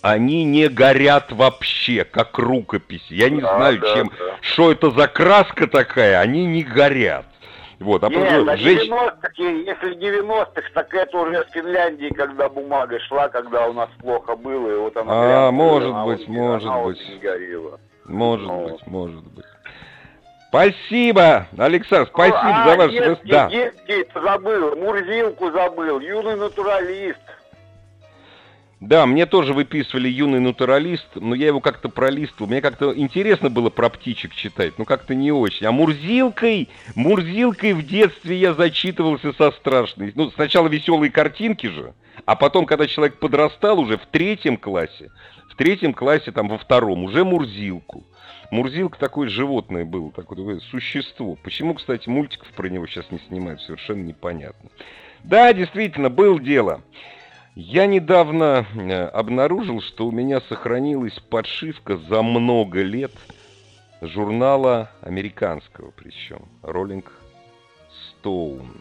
Они 0.00 0.44
не 0.44 0.68
горят 0.68 1.30
вообще, 1.30 2.04
как 2.04 2.38
рукопись. 2.38 3.04
Я 3.10 3.28
не 3.28 3.42
Да, 3.42 3.54
знаю, 3.56 3.80
да, 3.80 3.94
чем, 3.94 4.08
да. 4.18 4.36
что 4.40 4.72
это 4.72 4.90
за 4.92 5.08
краска 5.08 5.66
такая, 5.66 6.20
они 6.20 6.46
не 6.46 6.62
горят. 6.62 7.26
Вот, 7.80 8.02
а 8.02 8.08
Нет, 8.08 8.18
просто 8.18 8.52
а 8.52 8.56
женщ- 8.56 8.88
90-х, 8.88 9.42
если 9.42 9.94
90-х, 9.98 10.62
так 10.72 10.94
это 10.94 11.18
уже 11.18 11.44
с 11.46 11.52
Финляндии, 11.52 12.08
когда 12.14 12.48
бумага 12.48 12.98
шла, 13.00 13.28
когда 13.28 13.68
у 13.68 13.74
нас 13.74 13.90
плохо 14.00 14.36
было, 14.36 14.70
и 14.74 14.78
вот 14.78 14.96
она 14.96 15.12
А, 15.12 15.50
глянцевая, 15.50 15.50
может 15.50 15.90
она 15.90 16.04
быть, 16.06 16.18
вот 16.20 16.28
не- 16.28 16.38
может 16.38 16.66
она 16.68 16.78
вот 16.78 16.96
быть. 16.96 17.20
горела. 17.20 17.80
Может 18.06 18.46
Ну. 18.46 18.68
быть, 18.70 18.86
может 18.86 19.24
быть. 19.32 19.44
Спасибо, 20.54 21.48
Александр, 21.58 22.08
спасибо 22.14 22.38
а, 22.40 22.70
за 22.70 22.76
ваш... 22.76 22.92
детский, 22.92 23.28
Да. 23.28 23.50
детский 23.50 24.06
забыл, 24.14 24.76
Мурзилку 24.76 25.50
забыл, 25.50 25.98
юный 25.98 26.36
натуралист. 26.36 27.18
Да, 28.78 29.04
мне 29.06 29.26
тоже 29.26 29.52
выписывали 29.52 30.08
юный 30.08 30.38
натуралист, 30.38 31.08
но 31.16 31.34
я 31.34 31.48
его 31.48 31.60
как-то 31.60 31.88
пролистывал. 31.88 32.48
Мне 32.48 32.60
как-то 32.60 32.96
интересно 32.96 33.50
было 33.50 33.68
про 33.68 33.88
птичек 33.88 34.32
читать, 34.32 34.78
но 34.78 34.84
как-то 34.84 35.16
не 35.16 35.32
очень. 35.32 35.66
А 35.66 35.72
Мурзилкой, 35.72 36.68
Мурзилкой 36.94 37.72
в 37.72 37.84
детстве 37.84 38.36
я 38.36 38.54
зачитывался 38.54 39.32
со 39.32 39.50
страшной. 39.50 40.12
Ну, 40.14 40.30
сначала 40.30 40.68
веселые 40.68 41.10
картинки 41.10 41.66
же, 41.66 41.94
а 42.26 42.36
потом, 42.36 42.64
когда 42.66 42.86
человек 42.86 43.18
подрастал 43.18 43.80
уже 43.80 43.96
в 43.96 44.06
третьем 44.06 44.56
классе, 44.56 45.10
в 45.50 45.56
третьем 45.56 45.94
классе, 45.94 46.30
там 46.30 46.46
во 46.46 46.58
втором, 46.58 47.02
уже 47.02 47.24
Мурзилку. 47.24 48.04
Мурзилка 48.50 48.98
такое 48.98 49.28
животное 49.28 49.84
было, 49.84 50.10
такое, 50.12 50.60
существо. 50.60 51.36
Почему, 51.42 51.74
кстати, 51.74 52.08
мультиков 52.08 52.48
про 52.48 52.68
него 52.68 52.86
сейчас 52.86 53.10
не 53.10 53.18
снимают, 53.18 53.60
совершенно 53.62 54.02
непонятно. 54.02 54.70
Да, 55.22 55.52
действительно, 55.52 56.10
было 56.10 56.38
дело. 56.40 56.82
Я 57.54 57.86
недавно 57.86 58.66
э, 58.74 59.04
обнаружил, 59.06 59.80
что 59.80 60.06
у 60.08 60.10
меня 60.10 60.40
сохранилась 60.40 61.18
подшивка 61.20 61.96
за 61.96 62.22
много 62.22 62.82
лет 62.82 63.12
журнала 64.00 64.90
американского, 65.00 65.92
причем 65.92 66.48
Rolling 66.62 67.04
Stone 68.22 68.76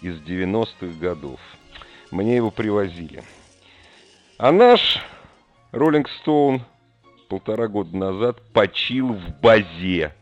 из 0.00 0.20
90-х 0.20 0.98
годов. 1.00 1.40
Мне 2.10 2.36
его 2.36 2.50
привозили. 2.50 3.22
А 4.38 4.52
наш 4.52 5.02
Rolling 5.72 6.06
Stone 6.24 6.60
полтора 7.28 7.68
года 7.68 7.96
назад 7.96 8.40
почил 8.52 9.12
в 9.14 9.40
базе 9.40 10.12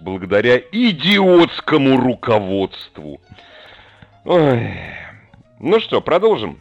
благодаря 0.00 0.58
идиотскому 0.58 1.96
руководству. 1.98 3.20
Ой. 4.24 4.70
Ну 5.58 5.80
что, 5.80 6.00
продолжим. 6.00 6.58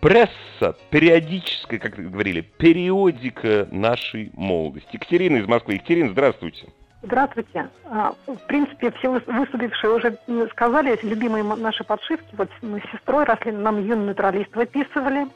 Пресса, 0.00 0.76
периодическая, 0.90 1.78
как 1.78 1.94
говорили, 1.94 2.40
периодика 2.40 3.68
нашей 3.70 4.30
молодости. 4.34 4.88
Екатерина 4.94 5.36
из 5.36 5.46
Москвы. 5.46 5.74
Екатерина, 5.74 6.10
здравствуйте. 6.10 6.66
Здравствуйте. 7.02 7.68
А, 7.84 8.14
В 8.26 8.36
принципе, 8.46 8.90
все 8.92 9.08
выс- 9.14 9.32
выступившие 9.32 9.90
уже 9.92 10.16
сказали, 10.52 10.98
любимые 11.02 11.44
наши 11.44 11.84
подшивки. 11.84 12.34
Вот 12.36 12.48
мы 12.62 12.80
с 12.80 12.90
сестрой 12.92 13.24
росли, 13.24 13.52
нам 13.52 13.84
юный 13.86 14.06
натуралист 14.06 14.54
выписывали. 14.54 15.26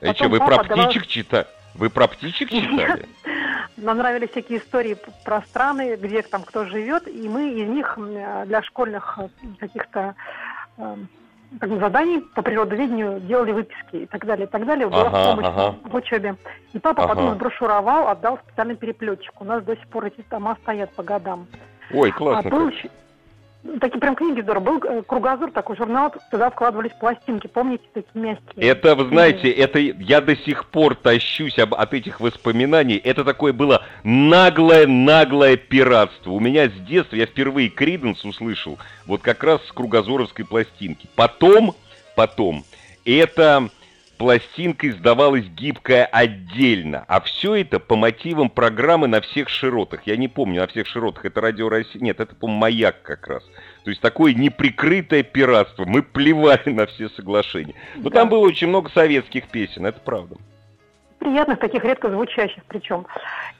И 0.00 0.06
А 0.06 0.14
что, 0.14 0.24
потом 0.24 0.30
вы 0.30 0.38
про 0.38 0.64
давал- 0.64 0.86
птичек 0.88 1.06
читали? 1.06 1.46
Вы 1.74 1.90
про 1.90 2.08
птичек 2.08 2.48
читали? 2.50 3.06
Нам 3.80 3.98
нравились 3.98 4.30
всякие 4.30 4.58
истории 4.58 4.96
про 5.24 5.40
страны, 5.42 5.96
где 5.96 6.22
там 6.22 6.42
кто 6.42 6.64
живет, 6.66 7.08
и 7.08 7.28
мы 7.28 7.50
из 7.50 7.68
них 7.68 7.96
м, 7.96 8.46
для 8.46 8.62
школьных 8.62 9.18
э, 9.18 9.28
каких-то 9.58 10.14
э, 10.76 10.96
как 11.58 11.70
бы 11.70 11.78
заданий 11.80 12.20
по 12.34 12.42
природоведению 12.42 13.20
делали 13.20 13.52
выписки 13.52 13.96
и 13.96 14.06
так 14.06 14.24
далее, 14.26 14.46
и 14.46 14.50
так 14.50 14.66
далее. 14.66 14.86
Была 14.86 15.06
Ага, 15.08 15.30
помощь 15.32 15.46
ага. 15.46 15.74
в 15.82 15.94
учебе. 15.94 16.36
И 16.74 16.78
папа 16.78 17.04
Ага. 17.04 17.14
потом 17.14 17.34
сброшуровал, 17.34 18.08
отдал 18.08 18.38
специальный 18.46 18.76
переплетчик. 18.76 19.40
У 19.40 19.44
нас 19.44 19.64
до 19.64 19.74
сих 19.76 19.86
пор 19.88 20.06
эти 20.06 20.20
тома 20.22 20.56
стоят 20.62 20.92
по 20.94 21.02
годам. 21.02 21.46
Ой, 21.92 22.10
А 22.10 22.12
классно. 22.12 22.50
был 22.50 22.68
еще- 22.68 22.88
ну, 22.88 22.90
такие 23.80 24.00
прям 24.00 24.14
книги 24.14 24.40
здорово. 24.40 24.62
Был 24.64 24.82
э, 24.84 25.02
кругозор 25.02 25.50
такой 25.50 25.76
журнал, 25.76 26.12
туда 26.30 26.50
вкладывались 26.50 26.92
пластинки, 26.98 27.46
помните, 27.46 27.84
такие 27.92 28.22
мягкие. 28.22 28.66
Это, 28.66 28.94
вы 28.94 29.08
знаете, 29.08 29.50
это 29.50 29.78
я 29.78 30.20
до 30.20 30.36
сих 30.36 30.66
пор 30.66 30.94
тащусь 30.94 31.58
об, 31.58 31.74
от 31.74 31.94
этих 31.94 32.20
воспоминаний. 32.20 32.96
Это 32.96 33.24
такое 33.24 33.52
было 33.52 33.82
наглое-наглое 34.04 35.56
пиратство. 35.56 36.32
У 36.32 36.40
меня 36.40 36.68
с 36.68 36.72
детства, 36.86 37.16
я 37.16 37.26
впервые 37.26 37.68
Криденс 37.68 38.24
услышал, 38.24 38.78
вот 39.06 39.22
как 39.22 39.42
раз 39.44 39.64
с 39.66 39.72
кругозоровской 39.72 40.44
пластинки. 40.44 41.08
Потом, 41.14 41.74
потом, 42.16 42.64
эта 43.04 43.68
пластинка 44.20 44.86
издавалась 44.90 45.46
гибкая 45.46 46.04
отдельно, 46.04 47.06
а 47.08 47.22
все 47.22 47.54
это 47.54 47.80
по 47.80 47.96
мотивам 47.96 48.50
программы 48.50 49.06
на 49.06 49.22
всех 49.22 49.48
широтах. 49.48 50.02
Я 50.04 50.18
не 50.18 50.28
помню, 50.28 50.60
на 50.60 50.66
всех 50.66 50.86
широтах, 50.86 51.24
это 51.24 51.40
Радио 51.40 51.70
Россия, 51.70 52.02
нет, 52.02 52.20
это, 52.20 52.34
по 52.36 52.46
Маяк 52.46 53.00
как 53.00 53.26
раз. 53.26 53.42
То 53.82 53.88
есть 53.88 54.02
такое 54.02 54.34
неприкрытое 54.34 55.22
пиратство. 55.22 55.86
Мы 55.86 56.02
плевали 56.02 56.60
на 56.68 56.84
все 56.84 57.08
соглашения. 57.08 57.74
Но 57.96 58.10
Да. 58.10 58.20
там 58.20 58.28
было 58.28 58.40
очень 58.46 58.66
много 58.66 58.90
советских 58.90 59.48
песен, 59.48 59.86
это 59.86 59.98
правда. 60.00 60.36
Приятных, 61.20 61.58
таких 61.58 61.84
редко 61.84 62.10
звучащих 62.10 62.64
причем. 62.66 63.06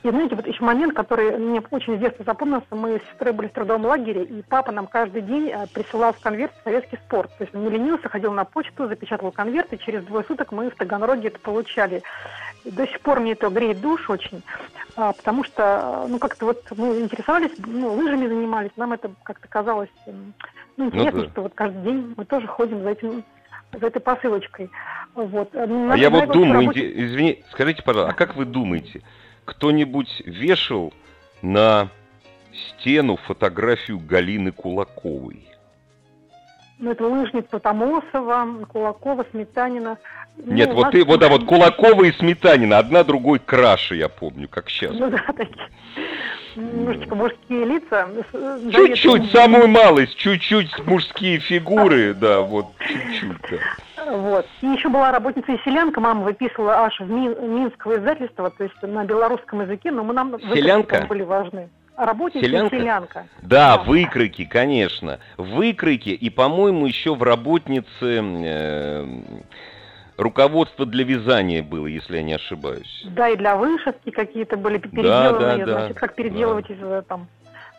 И 0.02 0.08
знаете, 0.08 0.34
вот 0.34 0.46
еще 0.46 0.64
момент, 0.64 0.94
который 0.94 1.36
мне 1.38 1.62
очень 1.70 1.98
с 1.98 2.00
детства 2.00 2.24
запомнился, 2.24 2.74
мы 2.74 2.98
с 2.98 3.10
сестрой 3.10 3.32
были 3.32 3.48
в 3.48 3.52
трудовом 3.52 3.84
лагере, 3.84 4.24
и 4.24 4.42
папа 4.42 4.72
нам 4.72 4.86
каждый 4.86 5.22
день 5.22 5.50
э, 5.50 5.66
присылал 5.72 6.12
в 6.12 6.20
конверт 6.20 6.52
советский 6.64 6.96
спорт. 6.96 7.30
То 7.36 7.44
есть 7.44 7.54
он 7.54 7.64
не 7.64 7.70
ленился, 7.70 8.08
ходил 8.08 8.32
на 8.32 8.44
почту, 8.44 8.88
запечатывал 8.88 9.30
конверт, 9.30 9.72
и 9.72 9.78
через 9.78 10.02
двое 10.04 10.24
суток 10.24 10.52
мы 10.52 10.70
в 10.70 10.74
Таганроге 10.74 11.28
это 11.28 11.38
получали. 11.38 12.02
И 12.64 12.70
до 12.70 12.86
сих 12.86 13.00
пор 13.00 13.20
мне 13.20 13.32
это 13.32 13.48
греет 13.50 13.80
душ 13.80 14.08
очень, 14.08 14.42
а, 14.96 15.12
потому 15.12 15.44
что, 15.44 16.06
ну, 16.08 16.18
как-то 16.18 16.46
вот 16.46 16.62
мы 16.76 17.00
интересовались, 17.00 17.52
ну, 17.58 17.92
лыжами 17.92 18.26
занимались, 18.26 18.72
нам 18.76 18.92
это 18.92 19.10
как-то 19.22 19.48
казалось, 19.48 19.90
ну 20.76 20.86
интересно, 20.86 21.20
ну, 21.20 21.24
да. 21.24 21.30
что 21.30 21.42
вот 21.42 21.52
каждый 21.54 21.82
день 21.82 22.14
мы 22.16 22.24
тоже 22.24 22.46
ходим 22.46 22.82
за 22.82 22.90
этим 22.90 23.24
за 23.72 23.86
этой 23.86 24.00
посылочкой. 24.00 24.70
Вот. 25.14 25.54
а 25.54 25.96
я 25.96 26.10
вот 26.10 26.32
думаю, 26.32 26.60
работе... 26.60 26.92
извини, 27.04 27.42
скажите, 27.50 27.82
пожалуйста, 27.82 28.12
а 28.12 28.16
как 28.16 28.36
вы 28.36 28.44
думаете, 28.44 29.02
кто-нибудь 29.44 30.22
вешал 30.24 30.92
на 31.42 31.88
стену 32.52 33.16
фотографию 33.16 33.98
Галины 33.98 34.52
Кулаковой? 34.52 35.46
Ну, 36.78 36.92
это 36.92 37.06
лыжница 37.06 37.58
Томосова, 37.58 38.64
Кулакова, 38.66 39.26
Сметанина. 39.30 39.98
Нет, 40.38 40.70
ну, 40.70 40.76
вот 40.76 40.92
ты, 40.92 41.04
вот 41.04 41.20
да, 41.20 41.28
вот 41.28 41.44
Кулакова 41.44 42.04
и 42.04 42.12
Сметанина, 42.12 42.78
одна 42.78 43.04
другой 43.04 43.38
краше, 43.38 43.96
я 43.96 44.08
помню, 44.08 44.48
как 44.48 44.70
сейчас. 44.70 44.92
Ну 44.92 45.10
да, 45.10 45.18
такие 45.36 45.68
немножечко 46.56 47.14
мужские 47.14 47.64
лица. 47.64 48.08
Чуть-чуть, 48.72 49.30
самую 49.30 49.68
малость, 49.68 50.16
чуть-чуть 50.16 50.86
мужские 50.86 51.38
фигуры, 51.38 52.14
да, 52.14 52.40
вот 52.40 52.66
чуть-чуть. 52.78 53.60
Да. 53.96 54.12
Вот. 54.12 54.46
И 54.62 54.66
еще 54.66 54.88
была 54.88 55.12
работница 55.12 55.52
и 55.52 55.58
селянка, 55.64 56.00
мама 56.00 56.22
выписывала 56.22 56.84
аж 56.84 56.98
в 57.00 57.10
Минского 57.10 57.98
издательства, 57.98 58.50
то 58.50 58.64
есть 58.64 58.82
на 58.82 59.04
белорусском 59.04 59.62
языке, 59.62 59.90
но 59.90 60.02
мы 60.04 60.14
нам 60.14 60.38
селянка? 60.40 61.06
были 61.06 61.22
важны. 61.22 61.68
Работница 61.96 62.46
селянка? 62.46 62.76
и 62.76 62.80
селянка. 62.80 63.26
Да, 63.42 63.76
да, 63.76 63.82
выкройки, 63.82 64.46
конечно. 64.46 65.20
Выкройки, 65.36 66.08
и, 66.08 66.30
по-моему, 66.30 66.86
еще 66.86 67.14
в 67.14 67.22
работнице... 67.22 67.86
Э, 68.00 69.06
руководство 70.20 70.86
для 70.86 71.04
вязания 71.04 71.62
было, 71.62 71.86
если 71.86 72.16
я 72.16 72.22
не 72.22 72.34
ошибаюсь. 72.34 73.06
Да, 73.06 73.28
и 73.28 73.36
для 73.36 73.56
вышивки 73.56 74.10
какие-то 74.10 74.56
были 74.56 74.78
переделанные, 74.78 75.64
да, 75.64 75.66
да, 75.66 75.80
значит, 75.80 75.98
как 75.98 76.14
переделывать 76.14 76.68
да. 76.68 76.74
из 76.74 76.78
э, 76.82 77.02
там 77.08 77.26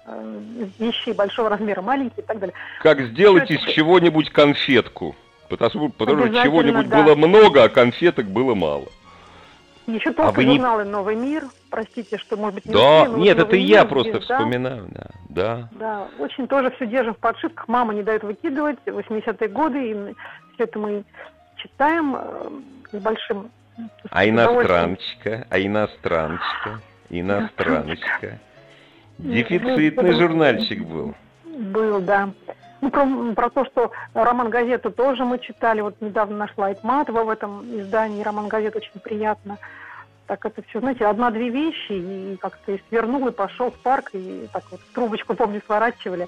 э, 0.07 0.39
вещей 0.79 1.13
большого 1.13 1.49
размера, 1.49 1.81
маленькие 1.81 2.23
и 2.23 2.27
так 2.27 2.39
далее. 2.39 2.55
Как 2.81 2.99
сделать 3.01 3.45
Все 3.45 3.55
из 3.55 3.63
это... 3.63 3.71
чего-нибудь 3.71 4.29
конфетку. 4.31 5.15
Потому, 5.49 5.89
потому 5.89 6.27
что 6.27 6.43
чего-нибудь 6.43 6.87
да. 6.87 7.03
было 7.03 7.15
много, 7.15 7.63
а 7.63 7.69
конфеток 7.69 8.25
было 8.25 8.55
мало. 8.55 8.85
Еще 9.85 10.13
только 10.13 10.39
а 10.39 10.43
журналы 10.43 10.85
не... 10.85 10.89
«Новый 10.89 11.15
мир», 11.15 11.43
простите, 11.69 12.17
что, 12.17 12.37
может 12.37 12.55
быть, 12.55 12.65
не 12.65 12.73
Да, 12.73 13.03
успели, 13.03 13.19
нет, 13.19 13.39
это 13.39 13.55
я 13.57 13.83
просто 13.83 14.11
здесь, 14.11 14.23
вспоминаю, 14.23 14.87
да. 14.89 15.07
да. 15.29 15.69
Да, 15.71 16.07
очень 16.19 16.47
тоже 16.47 16.71
все 16.71 16.85
держим 16.85 17.15
в 17.15 17.17
подшивках, 17.17 17.67
мама 17.67 17.93
не 17.93 18.03
дает 18.03 18.23
выкидывать, 18.23 18.77
80-е 18.85 19.49
годы, 19.49 19.91
и 19.91 19.95
все 20.53 20.63
это 20.63 20.79
мы 20.79 21.03
читаем 21.61 22.15
э, 22.15 22.49
с 22.91 23.01
большим 23.01 23.51
А 24.09 24.27
иностраночка, 24.27 25.47
а 25.49 25.59
иностраночка, 25.59 26.79
иностраночка. 27.09 28.39
Дефицитный 29.17 30.13
журнальчик 30.13 30.83
был. 30.83 31.15
Был, 31.45 32.01
да. 32.01 32.29
Ну, 32.81 32.89
про, 32.89 33.05
про 33.35 33.49
то, 33.51 33.65
что 33.65 33.91
роман-газету 34.15 34.91
тоже 34.91 35.23
мы 35.23 35.37
читали. 35.37 35.81
Вот 35.81 36.01
недавно 36.01 36.37
нашла 36.37 36.67
Айтматова 36.67 37.23
в 37.23 37.29
этом 37.29 37.63
издании. 37.79 38.23
Роман-газет 38.23 38.75
очень 38.75 38.99
приятно. 39.03 39.59
Так 40.25 40.45
это 40.45 40.63
все, 40.67 40.79
знаете, 40.79 41.05
одна-две 41.05 41.49
вещи, 41.49 41.91
и 41.91 42.37
как-то 42.37 42.71
и 42.71 42.81
свернул, 42.89 43.27
и 43.27 43.31
пошел 43.31 43.69
в 43.69 43.77
парк, 43.79 44.11
и 44.13 44.47
так 44.51 44.63
вот 44.71 44.79
трубочку, 44.93 45.35
помню, 45.35 45.61
сворачивали 45.65 46.27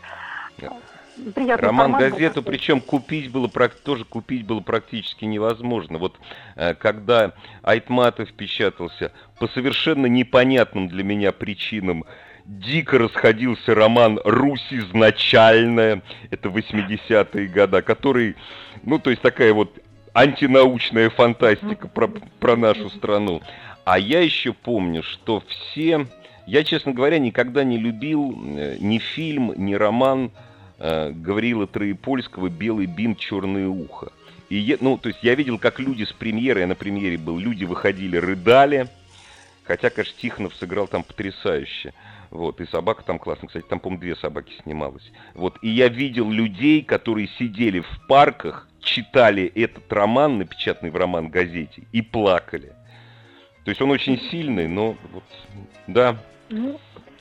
приятный 1.36 1.68
Роман 1.68 1.94
газету, 1.94 2.42
был, 2.42 2.52
причем 2.52 2.82
купить 2.82 3.32
было 3.32 3.50
тоже 3.84 4.06
купить 4.06 4.46
было 4.46 4.60
практически 4.60 5.26
невозможно. 5.26 5.98
Вот 5.98 6.16
э, 6.56 6.74
когда 6.76 7.34
Айтматов 7.62 8.32
печатался 8.34 9.12
по 9.40 9.48
совершенно 9.48 10.08
непонятным 10.08 10.88
для 10.88 11.04
меня 11.04 11.32
причинам, 11.32 12.06
дико 12.46 12.98
расходился 12.98 13.74
роман 13.74 14.20
«Русь 14.24 14.68
изначальная», 14.72 16.02
это 16.30 16.50
80-е 16.50 17.48
годы, 17.48 17.82
который, 17.82 18.36
ну, 18.84 19.00
то 19.00 19.10
есть 19.10 19.22
такая 19.22 19.54
вот 19.54 19.80
антинаучная 20.14 21.10
фантастика 21.10 21.88
про, 21.88 22.08
про 22.08 22.56
нашу 22.56 22.90
страну. 22.90 23.42
А 23.86 24.00
я 24.00 24.22
еще 24.22 24.54
помню, 24.54 25.04
что 25.04 25.44
все... 25.48 26.08
Я, 26.46 26.66
честно 26.66 26.92
говоря, 26.92 27.20
никогда 27.20 27.64
не 27.64 27.78
любил 27.78 28.38
э, 28.58 28.76
ни 28.80 28.98
фильм, 28.98 29.54
ни 29.56 29.76
роман 29.76 30.32
Гавриила 30.84 31.66
Троепольского 31.66 32.50
«Белый 32.50 32.88
бим, 32.88 33.16
черное 33.16 33.70
ухо». 33.70 34.12
И 34.50 34.58
я, 34.58 34.76
ну, 34.82 34.98
то 34.98 35.08
есть 35.08 35.24
я 35.24 35.34
видел, 35.34 35.58
как 35.58 35.80
люди 35.80 36.04
с 36.04 36.12
премьеры, 36.12 36.60
я 36.60 36.68
на 36.68 36.76
премьере 36.76 37.18
был, 37.18 37.40
люди 37.40 37.64
выходили, 37.64 38.18
рыдали, 38.18 38.90
хотя, 39.64 39.90
конечно, 39.90 40.14
Тихонов 40.20 40.54
сыграл 40.56 40.88
там 40.88 41.04
потрясающе. 41.04 41.94
Вот, 42.30 42.60
и 42.60 42.66
собака 42.66 43.04
там 43.04 43.18
классная. 43.18 43.48
Кстати, 43.48 43.66
там, 43.70 43.80
по-моему, 43.80 44.02
две 44.02 44.16
собаки 44.16 44.52
снималось. 44.64 45.10
Вот, 45.36 45.58
и 45.62 45.70
я 45.70 45.88
видел 45.88 46.30
людей, 46.30 46.84
которые 46.84 47.30
сидели 47.40 47.80
в 47.80 48.08
парках, 48.08 48.68
читали 48.82 49.46
этот 49.56 49.92
роман, 49.94 50.40
напечатанный 50.40 50.92
в 50.92 50.98
роман-газете, 50.98 51.84
и 51.94 52.02
плакали. 52.02 52.74
То 53.64 53.70
есть 53.70 53.82
он 53.82 53.92
очень 53.92 54.20
сильный, 54.30 54.68
но 54.68 54.98
вот, 55.14 55.24
да, 55.88 56.18
ну, 56.50 56.78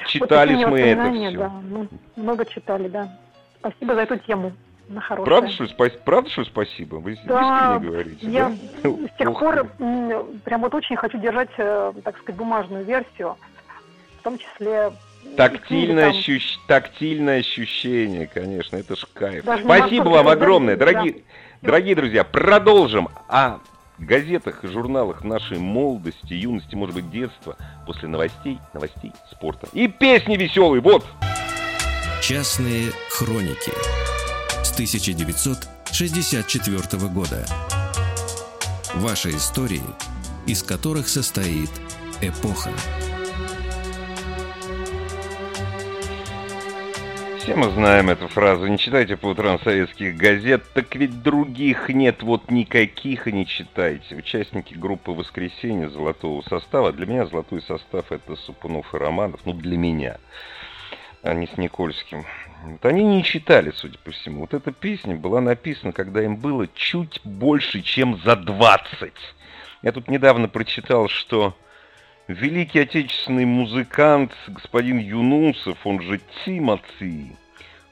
читали 0.09 0.57
вот 0.57 0.71
мы 0.71 0.81
это 0.81 1.13
все. 1.13 1.31
Да, 1.39 1.49
мы 1.49 1.89
много 2.17 2.45
читали, 2.45 2.89
да. 2.89 3.19
Спасибо 3.63 3.95
за 3.95 4.03
эту 4.03 4.19
тему. 4.19 4.53
На 4.89 5.01
хорошее. 5.01 5.25
Правда, 5.25 5.51
что, 5.53 5.65
спа- 5.65 6.01
правда, 6.05 6.29
что 6.31 6.45
спасибо? 6.45 6.97
Вы 6.97 7.17
да, 7.25 7.77
искренне 7.77 7.91
говорите, 7.91 8.27
я 8.29 8.53
да? 8.83 8.91
с 8.91 9.17
тех 9.17 9.39
пор 9.39 9.67
прям 10.45 10.61
вот 10.61 10.75
очень 10.75 10.97
хочу 10.97 11.19
держать, 11.19 11.51
э, 11.57 11.93
так 12.05 12.19
сказать, 12.19 12.37
бумажную 12.37 12.85
версию, 12.85 13.37
в 14.19 14.23
том 14.23 14.39
числе 14.39 14.93
Тактильное, 15.37 16.11
там... 16.11 16.19
ощущ... 16.19 16.59
Тактильное 16.67 17.39
ощущение, 17.39 18.27
конечно, 18.27 18.77
это 18.77 18.97
ж 18.97 19.07
кайф. 19.15 19.45
Даже 19.45 19.65
Спасибо 19.65 20.09
вам 20.09 20.29
огромное, 20.29 20.77
дорогие, 20.77 21.13
да. 21.13 21.69
дорогие 21.69 21.95
друзья. 21.95 22.25
Продолжим 22.25 23.09
о 23.29 23.61
газетах 23.99 24.65
и 24.65 24.69
журналах 24.69 25.25
нашей 25.25 25.59
молодости, 25.59 26.35
юности, 26.35 26.75
может 26.75 26.97
быть, 26.97 27.11
детства, 27.11 27.57
после 27.87 28.09
новостей, 28.09 28.59
новостей 28.75 29.13
спорта. 29.31 29.69
И 29.73 29.89
песни 29.89 30.37
веселые, 30.37 30.83
вот! 30.83 31.07
Частные 32.23 32.93
хроники 33.11 33.73
с 34.63 34.73
1964 34.75 37.09
года. 37.09 37.45
Ваши 38.95 39.31
истории, 39.31 39.83
из 40.47 40.63
которых 40.63 41.09
состоит 41.09 41.71
эпоха. 42.21 42.71
Все 47.39 47.57
мы 47.57 47.73
знаем 47.73 48.09
эту 48.09 48.29
фразу. 48.29 48.69
Не 48.69 48.79
читайте 48.79 49.17
по 49.17 49.27
утрам 49.27 49.59
советских 49.59 50.17
газет, 50.17 50.63
так 50.75 50.95
ведь 50.95 51.25
других 51.25 51.89
нет, 51.89 52.23
вот 52.23 52.53
никаких 52.53 53.27
и 53.27 53.33
не 53.33 53.49
читайте. 53.49 54.15
Участники 54.15 54.75
группы 54.75 55.11
«Воскресенье» 55.11 55.91
золотого 55.91 56.43
состава. 56.43 56.93
Для 56.93 57.07
меня 57.07 57.27
золотой 57.27 57.63
состав 57.63 58.13
это 58.13 58.37
Супунов 58.37 58.95
и 58.95 58.97
Романов. 58.97 59.41
Ну, 59.45 59.55
для 59.55 59.77
меня 59.77 60.19
а 61.23 61.35
не 61.35 61.47
с 61.47 61.57
Никольским. 61.57 62.25
Вот 62.65 62.85
они 62.85 63.03
не 63.05 63.25
читали, 63.25 63.73
судя 63.75 63.99
по 63.99 64.11
всему. 64.11 64.41
Вот 64.41 64.55
эта 64.55 64.73
песня 64.73 65.17
была 65.17 65.41
написана, 65.41 65.93
когда 65.93 66.23
им 66.23 66.37
было 66.37 66.69
чуть 66.75 67.21
больше, 67.25 67.83
чем 67.83 68.19
за 68.19 68.37
20. 68.37 69.13
Я 69.83 69.93
тут 69.93 70.09
недавно 70.09 70.49
прочитал, 70.49 71.09
что 71.09 71.57
великий 72.29 72.81
отечественный 72.81 73.45
музыкант 73.45 74.33
господин 74.49 74.99
Юнусов, 74.99 75.79
он 75.85 76.01
же 76.03 76.21
Тимати, 76.45 77.37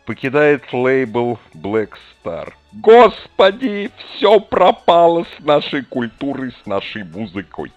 покидает 0.07 0.73
лейбл 0.73 1.39
Black 1.55 1.91
Star. 2.25 2.53
Господи, 2.73 3.91
все 4.17 4.41
пропало 4.41 5.25
с 5.37 5.45
нашей 5.45 5.85
культурой, 5.85 6.53
с 6.63 6.67
нашей 6.67 7.05
музыкой. 7.05 7.73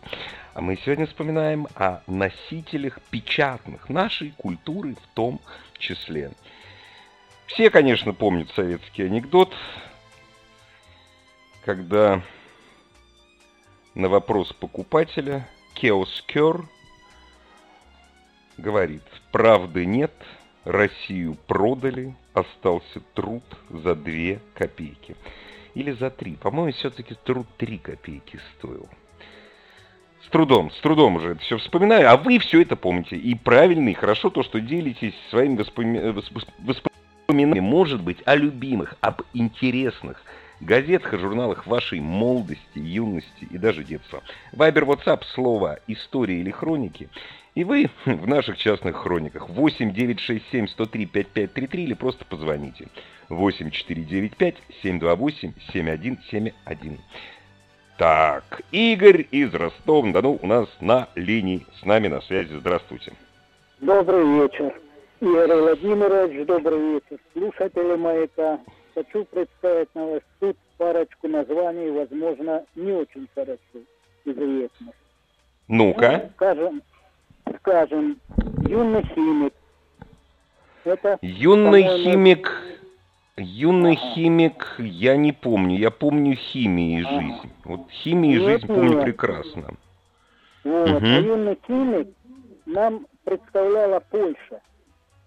А 0.54 0.62
мы 0.62 0.78
сегодня 0.78 1.08
вспоминаем 1.08 1.68
о 1.76 2.02
носителях 2.06 3.02
печатных 3.10 3.90
нашей 3.90 4.32
культуры 4.38 4.94
в 4.94 5.16
том 5.16 5.42
числе. 5.80 6.32
Все, 7.48 7.72
конечно, 7.72 8.14
помнят 8.14 8.52
советский 8.52 9.04
анекдот, 9.04 9.52
когда 11.66 12.22
на 13.96 14.10
вопрос 14.10 14.54
покупателя 14.54 15.48
Кеоскер 15.74 16.66
говорит, 18.58 19.04
правды 19.32 19.86
нет, 19.86 20.14
Россию 20.66 21.36
продали, 21.48 22.16
остался 22.34 23.00
труд 23.16 23.44
за 23.72 23.96
две 23.96 24.40
копейки. 24.54 25.16
Или 25.74 25.92
за 25.92 26.12
три. 26.12 26.36
По-моему, 26.36 26.72
все-таки 26.74 27.16
труд 27.16 27.48
три 27.58 27.80
копейки 27.80 28.40
стоил. 28.56 28.88
С 30.26 30.30
трудом, 30.30 30.72
с 30.72 30.80
трудом 30.80 31.18
уже 31.18 31.32
это 31.32 31.42
все 31.42 31.58
вспоминаю, 31.58 32.10
а 32.10 32.18
вы 32.18 32.40
все 32.40 32.62
это 32.62 32.76
помните. 32.76 33.16
И 33.16 33.36
правильно, 33.36 33.90
и 33.90 33.94
хорошо 33.94 34.30
то, 34.30 34.44
что 34.44 34.60
делитесь 34.60 35.14
своими 35.30 35.58
воспоми... 35.58 36.00
воспоминаниями, 36.60 37.60
может 37.60 38.02
быть, 38.02 38.18
о 38.26 38.36
любимых, 38.36 38.96
об 39.02 39.22
интересных 39.34 40.22
газетах 40.62 41.14
и 41.14 41.18
журналах 41.18 41.68
вашей 41.68 42.00
молодости, 42.00 42.80
юности 42.80 43.48
и 43.50 43.58
даже 43.58 43.84
детства. 43.84 44.24
Вайбер, 44.54 44.84
WhatsApp, 44.84 45.24
слово 45.34 45.80
«История» 45.88 46.40
или 46.40 46.52
«Хроники». 46.52 47.10
И 47.56 47.64
вы 47.64 47.90
в 48.06 48.28
наших 48.28 48.58
частных 48.58 48.96
хрониках 48.96 49.50
8 49.50 49.94
967 49.94 50.68
103 50.68 51.06
5533 51.06 51.84
или 51.84 51.94
просто 51.94 52.26
позвоните 52.26 52.88
8 53.30 53.70
495 53.70 54.56
728 54.82 55.54
7171. 55.72 57.00
Так, 57.98 58.62
Игорь 58.72 59.28
из 59.30 59.54
Ростова-на-Дону 59.54 60.40
у 60.42 60.48
нас 60.48 60.68
на 60.82 61.10
линии. 61.14 61.66
С 61.80 61.86
нами 61.86 62.08
на 62.08 62.22
связи. 62.22 62.56
Здравствуйте. 62.56 63.14
Добрый 63.82 64.24
вечер. 64.24 64.74
Игорь 65.22 65.54
Владимирович, 65.54 66.48
добрый 66.48 66.80
вечер. 66.80 67.20
Слушатели 67.34 67.96
«Маяка». 67.96 68.60
Хочу 68.96 69.26
представить 69.26 69.94
на 69.94 70.06
ваш 70.06 70.22
суд 70.40 70.58
парочку 70.78 71.28
названий, 71.28 71.92
возможно, 71.92 72.64
не 72.76 72.92
очень 72.92 73.28
хорошо 73.34 73.60
известных. 74.26 74.96
Ну-ка. 75.68 76.12
Ну, 76.24 76.30
скажем, 76.36 76.82
скажем, 77.60 78.20
юный 78.68 79.04
химик. 79.14 79.54
Это, 80.84 81.18
юный 81.22 81.84
химик 81.84 82.52
Юный 83.36 83.96
химик, 83.96 84.76
я 84.78 85.18
не 85.18 85.32
помню. 85.32 85.78
Я 85.78 85.90
помню 85.90 86.36
химию 86.36 87.02
и 87.02 87.04
жизнь. 87.04 87.52
Вот 87.66 87.90
химию 87.90 88.42
и 88.42 88.46
жизнь 88.46 88.68
помню 88.68 89.02
прекрасно. 89.02 89.76
Вот. 90.64 90.90
Угу. 90.90 91.06
А 91.06 91.20
юный 91.20 91.58
химик 91.66 92.08
нам 92.68 93.08
представляла 93.24 94.00
Польша. 94.02 94.62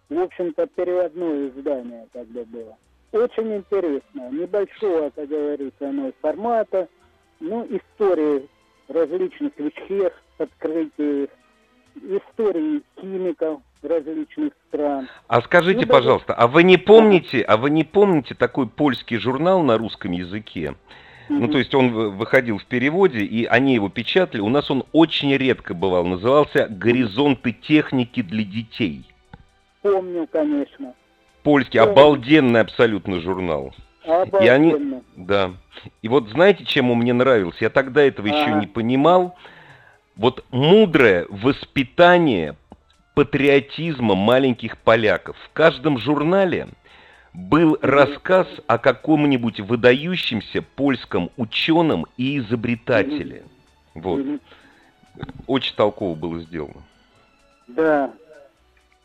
В 0.09 0.21
общем-то, 0.21 0.69
переводное 0.69 1.49
издание 1.49 2.07
тогда 2.12 2.45
было. 2.45 2.77
Очень 3.11 3.57
интересно. 3.57 4.31
Небольшого, 4.31 5.11
как 5.11 5.29
говорится, 5.29 5.88
оно 5.88 6.12
формата. 6.21 6.88
Ну, 7.40 7.66
истории 7.66 8.49
различных 8.88 9.53
вещей, 9.59 10.09
открытий, 10.38 11.29
истории 11.97 12.83
химиков, 13.01 13.61
различных 13.83 14.53
стран. 14.69 15.09
А 15.29 15.41
скажите, 15.43 15.81
ну, 15.81 15.87
пожалуйста, 15.87 16.35
а 16.35 16.47
вы 16.47 16.62
не 16.62 16.77
помните, 16.77 17.43
а 17.43 17.57
вы 17.57 17.71
не 17.71 17.85
помните 17.85 18.35
такой 18.35 18.69
польский 18.69 19.19
журнал 19.19 19.62
на 19.62 19.79
русском 19.79 20.12
языке? 20.12 20.75
Ну, 21.29 21.49
то 21.49 21.59
есть 21.59 21.75
он 21.75 21.91
выходил 22.17 22.59
в 22.59 22.65
переводе, 22.67 23.21
и 23.21 23.47
они 23.47 23.75
его 23.75 23.89
печатали. 23.89 24.41
У 24.41 24.49
нас 24.49 24.71
он 24.71 24.85
очень 24.93 25.37
редко 25.37 25.75
бывал. 25.75 26.05
Назывался 26.05 26.69
«Горизонты 26.71 27.53
техники 27.53 28.23
для 28.23 28.45
детей». 28.45 29.05
Помню, 29.83 30.29
конечно. 30.31 30.95
Польский, 31.43 31.79
Помню. 31.79 31.93
обалденный 31.93 32.61
абсолютно 32.61 33.21
журнал. 33.21 33.75
Обалденно. 34.05 34.45
И 34.45 34.49
они, 34.49 35.03
да. 35.17 35.53
И 36.03 36.09
вот 36.09 36.29
знаете, 36.29 36.65
чем 36.65 36.91
он 36.91 36.99
мне 36.99 37.12
нравился? 37.12 37.59
Я 37.61 37.71
тогда 37.71 38.03
этого 38.03 38.29
ага. 38.29 38.39
еще 38.39 38.53
не 38.53 38.67
понимал. 38.67 39.37
Вот 40.17 40.45
мудрое 40.51 41.27
воспитание 41.29 42.57
патриотизма 43.16 44.14
маленьких 44.14 44.76
поляков. 44.76 45.38
В 45.38 45.52
каждом 45.55 45.96
журнале 45.96 46.68
был 47.33 47.79
рассказ 47.81 48.46
о 48.66 48.76
каком-нибудь 48.76 49.59
выдающемся 49.61 50.61
польском 50.61 51.31
ученом 51.38 52.05
и 52.18 52.37
изобретателе. 52.38 53.44
Вот. 53.94 54.20
Очень 55.46 55.74
толково 55.76 56.14
было 56.14 56.40
сделано. 56.40 56.83
Да, 57.68 58.12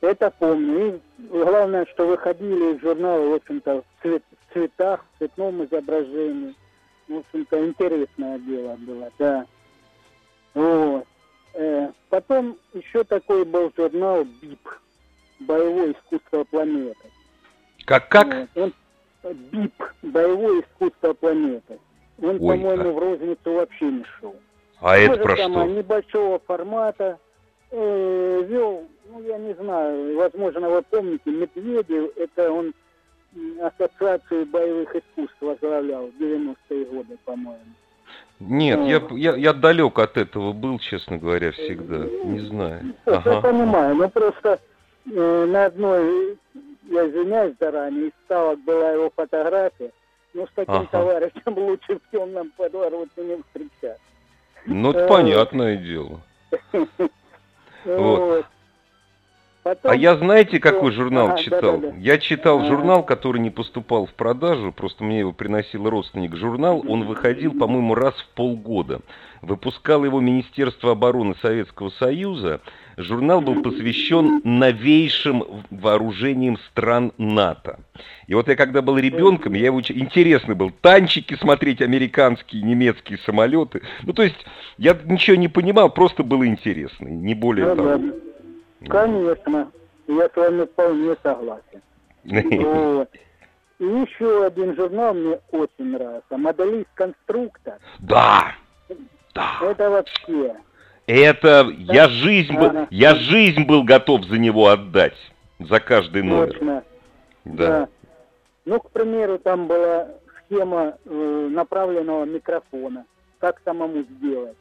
это 0.02 0.30
помню. 0.38 0.96
И 1.18 1.28
главное, 1.30 1.86
что 1.86 2.06
выходили 2.06 2.76
из 2.76 2.82
журнала, 2.82 3.30
в 3.30 3.34
общем-то, 3.36 3.82
в, 3.82 4.02
цвет, 4.02 4.24
в 4.30 4.54
цветах, 4.54 5.06
в 5.16 5.20
цветном 5.20 5.64
изображении. 5.64 6.54
В 7.08 7.16
общем-то, 7.16 7.66
интересное 7.66 8.40
дело 8.40 8.76
было, 8.76 9.10
да. 9.18 9.46
Вот. 10.54 11.08
Э, 11.54 11.92
потом 12.10 12.58
еще 12.74 13.04
такой 13.04 13.46
был 13.46 13.72
журнал 13.76 14.24
БИП, 14.24 14.70
«Боевое 15.40 15.94
искусство 15.94 16.44
планеты». 16.46 17.10
Как, 17.86 18.10
как? 18.10 18.48
Он, 18.56 18.74
БИП, 19.24 19.84
«Боевое 20.02 20.62
искусство 20.62 21.14
планеты». 21.14 21.80
Он, 22.22 22.38
по-моему, 22.38 22.90
а... 22.90 22.94
в 22.94 23.00
розницу 23.00 23.54
вообще 23.54 23.86
не 23.86 24.04
шел. 24.20 24.36
А 24.80 24.96
Тоже 24.96 25.12
это 25.12 25.24
про 25.24 25.36
что? 25.38 25.66
небольшого 25.66 26.40
формата. 26.40 27.20
Э, 27.72 28.44
вел, 28.48 28.88
ну, 29.10 29.24
я 29.24 29.38
не 29.38 29.54
знаю, 29.54 30.18
возможно, 30.18 30.70
вы 30.70 30.82
помните, 30.84 31.32
Медведев, 31.32 32.12
это 32.18 32.52
он 32.52 32.74
Ассоциацию 33.62 34.46
боевых 34.46 34.94
искусств 34.94 35.38
возглавлял 35.40 36.08
в 36.08 36.22
90-е 36.22 36.86
годы, 36.86 37.18
по-моему. 37.24 37.74
Нет, 38.40 38.80
я, 38.88 39.02
я, 39.12 39.36
я 39.36 39.54
далек 39.54 40.00
от 40.00 40.18
этого 40.18 40.52
был, 40.52 40.80
честно 40.80 41.18
говоря, 41.18 41.52
всегда. 41.52 41.98
Не 42.24 42.40
знаю. 42.40 42.96
Ага. 43.06 43.34
Я 43.34 43.42
понимаю, 43.42 43.96
но 43.96 44.10
просто 44.10 44.60
э, 45.12 45.46
на 45.46 45.66
одной, 45.66 46.38
я 46.90 47.08
извиняюсь 47.08 47.56
заранее, 47.60 48.08
из 48.08 48.14
ставок 48.26 48.60
была 48.62 48.92
его 48.92 49.12
фотография. 49.16 49.92
Ну, 50.34 50.48
с 50.48 50.50
таким 50.56 50.74
ага. 50.74 50.88
товарищем 50.92 51.58
лучше 51.58 52.00
в 52.00 52.12
темном 52.12 52.52
подворотне 52.58 53.24
не 53.24 53.44
встречать. 53.44 54.00
Ну, 54.66 54.92
это 54.92 55.08
понятное 55.08 55.78
дело. 55.78 56.22
Вот. 57.84 58.46
Потом... 59.64 59.92
А 59.92 59.96
я 59.96 60.16
знаете, 60.16 60.60
какой 60.60 60.92
журнал 60.92 61.28
ага, 61.28 61.38
читал? 61.38 61.78
Да, 61.78 61.88
да, 61.90 61.92
да. 61.92 61.98
Я 62.00 62.18
читал 62.18 62.60
ага. 62.60 62.68
журнал, 62.68 63.04
который 63.04 63.40
не 63.40 63.52
поступал 63.52 64.08
в 64.08 64.14
продажу, 64.14 64.72
просто 64.72 65.04
мне 65.04 65.20
его 65.20 65.34
приносил 65.34 65.88
родственник 65.88 66.36
журнал. 66.36 66.84
Он 66.88 67.04
выходил, 67.04 67.54
по-моему, 67.54 67.94
раз 67.94 68.16
в 68.16 68.28
полгода. 68.36 69.02
Выпускал 69.44 70.04
его 70.04 70.20
Министерство 70.20 70.92
обороны 70.92 71.36
Советского 71.42 71.90
Союза. 71.90 72.62
Журнал 72.98 73.42
был 73.42 73.62
посвящен 73.62 74.42
новейшим 74.44 75.44
вооружениям 75.70 76.58
стран 76.70 77.12
НАТО. 77.18 77.80
И 78.28 78.34
вот 78.34 78.48
я 78.48 78.56
когда 78.56 78.82
был 78.82 78.98
ребенком, 78.98 79.54
я 79.54 79.66
его 79.66 79.80
интересно 79.82 80.56
был 80.56 80.72
танчики 80.72 81.36
смотреть, 81.36 81.82
американские, 81.82 82.64
немецкие 82.64 83.20
самолеты. 83.20 83.82
Ну, 84.04 84.14
то 84.14 84.24
есть 84.24 84.44
я 84.78 84.98
ничего 85.06 85.38
не 85.38 85.48
понимал, 85.48 85.92
просто 85.92 86.24
было 86.24 86.46
интересно, 86.46 87.08
не 87.08 87.34
более 87.34 87.68
ну 87.68 87.76
того. 87.76 88.02
Конечно, 88.88 89.72
я 90.08 90.30
с 90.30 90.36
вами 90.36 90.66
вполне 90.66 91.16
согласен. 91.24 91.82
Вот. 92.24 93.10
И 93.80 93.84
еще 93.84 94.46
один 94.46 94.76
журнал 94.76 95.14
мне 95.14 95.40
очень 95.52 95.92
нравится. 95.92 96.38
Моделист-конструктор. 96.38 97.80
Да, 98.00 98.54
да. 99.34 99.58
Это 99.62 99.90
вообще. 99.90 100.56
Это 101.08 101.64
да. 101.64 101.94
я 101.94 102.08
жизнь 102.08 102.56
был, 102.56 102.88
я 102.92 103.16
жизнь 103.16 103.64
был 103.66 103.84
готов 103.84 104.26
за 104.26 104.38
него 104.38 104.68
отдать, 104.68 105.18
за 105.60 105.80
каждый 105.80 106.22
номер. 106.22 106.54
Точно. 106.54 106.84
Да. 107.46 107.68
да. 107.68 107.90
Ну, 108.66 108.80
к 108.80 108.92
примеру, 108.92 109.40
там 109.40 109.68
была 109.68 110.10
схема 110.46 110.98
э, 111.06 111.48
направленного 111.52 112.26
микрофона. 112.26 113.06
Как 113.40 113.60
самому 113.66 114.04
сделать. 114.04 114.58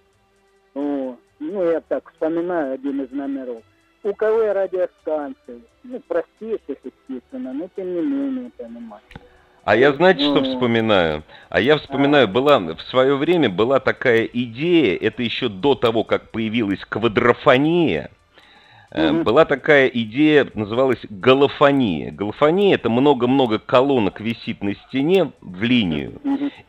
О, 0.74 1.16
ну, 1.38 1.70
я 1.70 1.83
так 1.83 2.11
вспоминаю 2.11 2.74
один 2.74 3.02
из 3.02 3.11
номеров. 3.11 3.62
УКВ 4.02 4.52
радиостанции. 4.52 5.62
Ну, 5.84 6.00
простейших, 6.08 6.78
естественно, 6.84 7.52
но 7.52 7.68
тем 7.76 7.94
не 7.94 8.00
менее, 8.00 8.50
понимаете. 8.56 9.06
А 9.64 9.76
я 9.76 9.92
знаете, 9.92 10.22
что 10.22 10.40
ну. 10.40 10.52
вспоминаю? 10.54 11.22
А 11.50 11.60
я 11.60 11.76
вспоминаю, 11.76 12.28
была 12.28 12.58
в 12.58 12.80
свое 12.82 13.16
время 13.16 13.50
была 13.50 13.78
такая 13.78 14.24
идея, 14.24 14.96
это 14.96 15.22
еще 15.22 15.48
до 15.48 15.74
того, 15.74 16.02
как 16.04 16.30
появилась 16.30 16.84
квадрофония, 16.86 18.10
mm 18.92 19.22
была 19.22 19.44
такая 19.44 19.86
идея, 19.86 20.48
называлась 20.54 20.98
голофония. 21.08 22.10
Голофония 22.10 22.74
это 22.74 22.90
много-много 22.90 23.58
колонок 23.58 24.20
висит 24.20 24.62
на 24.62 24.74
стене 24.74 25.30
в 25.40 25.62
линию, 25.62 26.20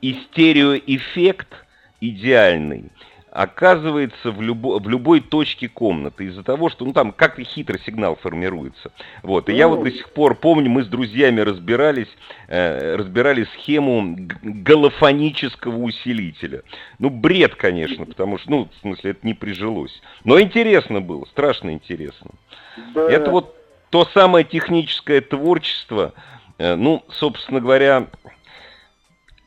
и 0.02 0.14
стереоэффект 0.14 1.66
идеальный 2.02 2.92
оказывается 3.32 4.32
в, 4.32 4.42
любо, 4.42 4.80
в 4.80 4.90
любой 4.90 5.22
точке 5.22 5.70
комнаты 5.70 6.26
из-за 6.26 6.44
того, 6.44 6.70
что 6.70 6.86
ну 6.86 6.92
там 6.92 7.14
как-то 7.14 7.44
хитрый 7.44 7.80
сигнал 7.86 8.18
формируется. 8.18 8.92
Вот. 9.24 9.50
И 9.50 9.54
я 9.54 9.68
вот 9.68 9.84
до 9.84 9.92
сих 9.92 10.10
пор 10.10 10.36
помню, 10.36 10.70
мы 10.70 10.84
с 10.84 10.88
друзьями 10.88 11.40
разбирались, 11.40 12.10
э, 12.48 12.96
разбирали 12.96 13.48
схему 13.56 14.18
голофонического 14.44 15.78
усилителя. 15.78 16.64
Ну, 17.00 17.10
бред, 17.10 17.56
конечно, 17.56 18.06
потому 18.06 18.38
что, 18.38 18.52
ну, 18.52 18.70
в 18.78 18.82
смысле, 18.82 19.12
это 19.12 19.26
не 19.26 19.34
прижилось. 19.34 20.02
Но 20.26 20.40
интересно 20.40 21.00
было, 21.00 21.26
страшно 21.26 21.72
интересно. 21.72 22.32
Да. 22.94 23.10
Это 23.10 23.32
вот 23.32 23.56
то 23.90 24.06
самое 24.14 24.44
техническое 24.44 25.22
творчество, 25.22 26.14
э, 26.58 26.76
ну, 26.76 27.04
собственно 27.10 27.62
говоря, 27.62 28.08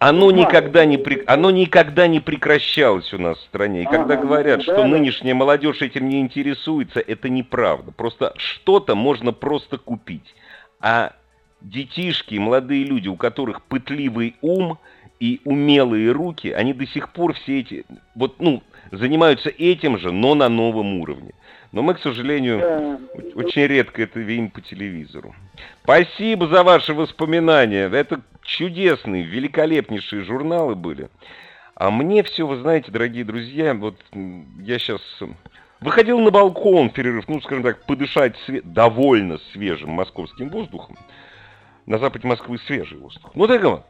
оно 0.08 0.30
никогда 0.30 0.84
не, 0.84 1.02
оно 1.26 1.50
никогда 1.50 2.06
не 2.06 2.20
прекращалось 2.20 3.14
у 3.14 3.18
нас 3.18 3.38
в 3.38 3.42
стране. 3.42 3.82
И 3.82 3.86
когда 3.86 4.16
говорят, 4.16 4.62
что 4.62 4.84
нынешняя 4.84 5.34
молодежь 5.34 5.80
этим 5.80 6.10
не 6.10 6.20
интересуется, 6.20 7.00
это 7.00 7.30
неправда. 7.30 7.90
Просто 7.90 8.34
что-то 8.36 8.94
можно 8.94 9.32
просто 9.32 9.78
купить. 9.78 10.34
А 10.78 11.12
детишки, 11.62 12.34
молодые 12.34 12.84
люди, 12.84 13.08
у 13.08 13.16
которых 13.16 13.62
пытливый 13.62 14.36
ум 14.42 14.78
и 15.20 15.40
умелые 15.44 16.12
руки, 16.12 16.48
они 16.48 16.74
до 16.74 16.86
сих 16.86 17.10
пор 17.10 17.32
все 17.32 17.60
эти, 17.60 17.86
вот, 18.14 18.40
ну, 18.40 18.62
занимаются 18.92 19.48
этим 19.48 19.96
же, 19.96 20.12
но 20.12 20.34
на 20.34 20.50
новом 20.50 21.00
уровне. 21.00 21.32
Но 21.72 21.80
мы, 21.80 21.94
к 21.94 22.00
сожалению, 22.00 22.58
да. 22.60 22.98
очень 23.34 23.66
редко 23.66 24.02
это 24.02 24.20
видим 24.20 24.50
по 24.50 24.60
телевизору. 24.60 25.34
Спасибо 25.82 26.46
за 26.46 26.62
ваши 26.62 26.92
воспоминания. 26.92 27.88
Это 27.90 28.20
чудесные, 28.44 29.24
великолепнейшие 29.24 30.22
журналы 30.22 30.74
были. 30.74 31.08
А 31.74 31.90
мне 31.90 32.22
все, 32.22 32.46
вы 32.46 32.56
знаете, 32.56 32.92
дорогие 32.92 33.24
друзья, 33.24 33.74
вот 33.74 34.00
я 34.12 34.78
сейчас 34.78 35.00
выходил 35.80 36.20
на 36.20 36.30
балкон, 36.30 36.90
перерыв, 36.90 37.28
ну, 37.28 37.40
скажем 37.40 37.64
так, 37.64 37.84
подышать 37.84 38.36
све 38.46 38.62
довольно 38.62 39.38
свежим 39.52 39.90
московским 39.90 40.48
воздухом. 40.50 40.96
На 41.86 41.98
западе 41.98 42.26
Москвы 42.26 42.58
свежий 42.58 42.98
воздух. 42.98 43.32
Ну, 43.34 43.46
так 43.46 43.84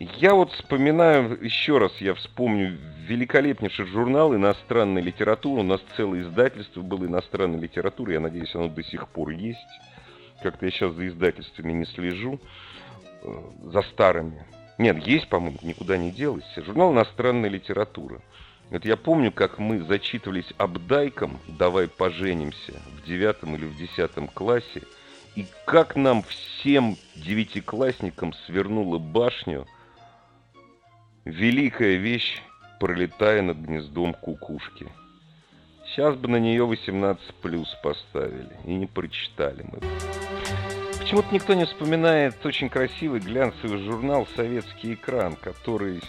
я 0.00 0.32
вот 0.34 0.50
вспоминаю, 0.52 1.38
еще 1.44 1.76
раз 1.76 1.92
я 2.00 2.14
вспомню 2.14 2.78
великолепнейший 3.06 3.84
журнал 3.84 4.34
иностранной 4.34 5.02
литературы. 5.02 5.60
У 5.60 5.64
нас 5.64 5.82
целое 5.94 6.22
издательство 6.22 6.80
было 6.80 7.04
иностранной 7.04 7.60
литературы. 7.60 8.14
Я 8.14 8.20
надеюсь, 8.20 8.54
оно 8.54 8.68
до 8.68 8.82
сих 8.82 9.06
пор 9.08 9.30
есть. 9.30 9.58
Как-то 10.42 10.64
я 10.64 10.72
сейчас 10.72 10.94
за 10.94 11.06
издательствами 11.06 11.72
не 11.72 11.84
слежу. 11.84 12.40
Э, 13.22 13.50
за 13.64 13.82
старыми. 13.82 14.44
Нет, 14.78 15.06
есть, 15.06 15.28
по-моему, 15.28 15.58
никуда 15.62 15.96
не 15.96 16.10
делось. 16.10 16.44
Журнал 16.56 16.92
иностранной 16.92 17.48
литературы. 17.48 18.20
Вот 18.70 18.84
я 18.84 18.96
помню, 18.96 19.32
как 19.32 19.58
мы 19.58 19.82
зачитывались 19.82 20.52
обдайком 20.56 21.38
«Давай 21.48 21.88
поженимся» 21.88 22.72
в 22.96 23.06
девятом 23.06 23.56
или 23.56 23.66
в 23.66 23.76
десятом 23.76 24.28
классе. 24.28 24.82
И 25.34 25.46
как 25.66 25.96
нам 25.96 26.22
всем 26.22 26.96
девятиклассникам 27.16 28.32
свернула 28.46 28.98
башню– 28.98 29.66
Великая 31.26 31.96
вещь, 31.96 32.40
пролетая 32.78 33.42
над 33.42 33.58
гнездом 33.58 34.14
кукушки. 34.14 34.90
Сейчас 35.86 36.16
бы 36.16 36.28
на 36.28 36.36
нее 36.36 36.64
18 36.64 37.34
плюс 37.42 37.68
поставили, 37.82 38.56
и 38.64 38.74
не 38.74 38.86
прочитали 38.86 39.66
мы. 39.70 40.79
Почему-то 41.10 41.34
никто 41.34 41.54
не 41.54 41.64
вспоминает 41.64 42.46
очень 42.46 42.68
красивый 42.68 43.18
глянцевый 43.18 43.82
журнал 43.82 44.28
«Советский 44.36 44.94
экран», 44.94 45.34
который... 45.34 46.00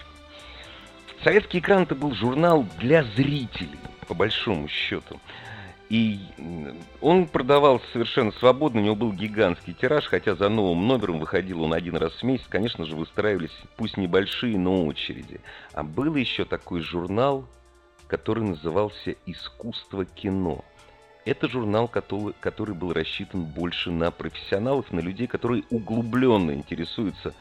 «Советский 1.23 1.57
экран» 1.57 1.81
это 1.81 1.95
был 1.95 2.13
журнал 2.13 2.67
для 2.77 3.03
зрителей, 3.03 3.79
по 4.07 4.13
большому 4.13 4.67
счету. 4.67 5.19
И 5.89 6.19
он 7.01 7.25
продавался 7.25 7.83
совершенно 7.91 8.31
свободно, 8.33 8.79
у 8.79 8.83
него 8.83 8.95
был 8.95 9.11
гигантский 9.11 9.73
тираж, 9.73 10.05
хотя 10.05 10.35
за 10.35 10.49
новым 10.49 10.85
номером 10.85 11.17
выходил 11.17 11.63
он 11.63 11.73
один 11.73 11.97
раз 11.97 12.13
в 12.13 12.21
месяц. 12.21 12.45
Конечно 12.47 12.85
же, 12.85 12.95
выстраивались, 12.95 13.57
пусть 13.77 13.97
небольшие, 13.97 14.55
но 14.59 14.85
очереди. 14.85 15.41
А 15.73 15.81
был 15.81 16.13
еще 16.13 16.45
такой 16.45 16.81
журнал, 16.81 17.47
который 18.05 18.43
назывался 18.43 19.15
«Искусство 19.25 20.05
кино». 20.05 20.63
Это 21.23 21.47
журнал, 21.47 21.87
который, 21.87 22.73
был 22.73 22.93
рассчитан 22.93 23.43
больше 23.43 23.91
на 23.91 24.09
профессионалов, 24.09 24.91
на 24.91 25.01
людей, 25.01 25.27
которые 25.27 25.63
углубленно 25.69 26.51
интересуются 26.51 27.33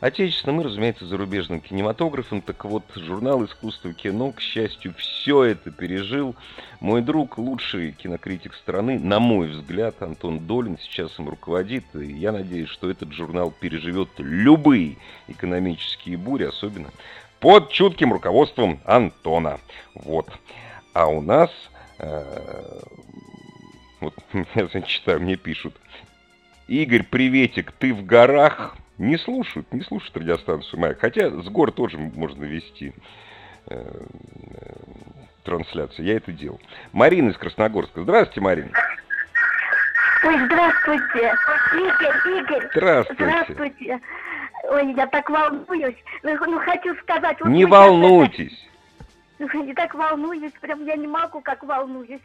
Отечественным 0.00 0.60
и, 0.60 0.64
разумеется, 0.64 1.06
зарубежным 1.06 1.60
кинематографом. 1.60 2.42
Так 2.42 2.64
вот, 2.64 2.82
журнал 2.96 3.44
«Искусство 3.44 3.94
кино», 3.94 4.32
к 4.32 4.40
счастью, 4.40 4.94
все 4.98 5.44
это 5.44 5.70
пережил. 5.70 6.34
Мой 6.80 7.02
друг, 7.02 7.38
лучший 7.38 7.92
кинокритик 7.92 8.54
страны, 8.54 8.98
на 8.98 9.20
мой 9.20 9.46
взгляд, 9.46 10.02
Антон 10.02 10.40
Долин, 10.40 10.76
сейчас 10.76 11.16
им 11.20 11.28
руководит. 11.28 11.84
И 11.94 12.04
я 12.04 12.32
надеюсь, 12.32 12.68
что 12.68 12.90
этот 12.90 13.12
журнал 13.12 13.52
переживет 13.52 14.08
любые 14.18 14.96
экономические 15.28 16.16
бури, 16.16 16.46
особенно 16.46 16.90
под 17.38 17.70
чутким 17.70 18.12
руководством 18.12 18.80
Антона. 18.84 19.60
Вот. 19.94 20.28
А 20.94 21.06
у 21.06 21.20
нас... 21.22 21.50
Э, 22.00 22.80
вот 24.02 24.14
я 24.54 24.82
читаю, 24.82 25.20
мне 25.20 25.36
пишут. 25.36 25.74
Игорь, 26.68 27.02
приветик, 27.02 27.72
ты 27.72 27.94
в 27.94 28.04
горах? 28.04 28.76
не 28.98 29.18
слушают, 29.18 29.72
не 29.72 29.82
слушают 29.82 30.16
радиостанцию 30.16 30.80
«Маяк». 30.80 31.00
Хотя 31.00 31.28
с 31.30 31.48
гор 31.48 31.72
тоже 31.72 31.98
можно 31.98 32.44
вести 32.44 32.92
э, 33.66 33.74
э, 33.74 34.72
трансляцию. 35.44 36.06
Я 36.06 36.16
это 36.16 36.32
делал. 36.32 36.60
Марина 36.92 37.30
из 37.30 37.36
Красногорска. 37.36 38.02
Здравствуйте, 38.02 38.40
Марина. 38.40 38.70
Ой, 40.24 40.38
здравствуйте. 40.46 41.34
Игорь, 41.74 42.38
Игорь. 42.38 42.68
Здравствуйте. 42.74 43.24
Здравствуйте. 43.24 44.00
Ой, 44.70 44.94
я 44.94 45.06
так 45.08 45.28
волнуюсь. 45.28 45.96
Ну, 46.22 46.36
ну 46.46 46.60
хочу 46.60 46.94
сказать... 47.02 47.40
Вот 47.40 47.48
не 47.48 47.64
волнуйтесь. 47.64 48.52
Это... 48.52 48.62
Не 49.52 49.74
так 49.74 49.92
волнуюсь, 49.94 50.52
прям 50.60 50.84
я 50.84 50.94
не 50.94 51.08
могу, 51.08 51.40
как 51.40 51.64
волнуюсь. 51.64 52.20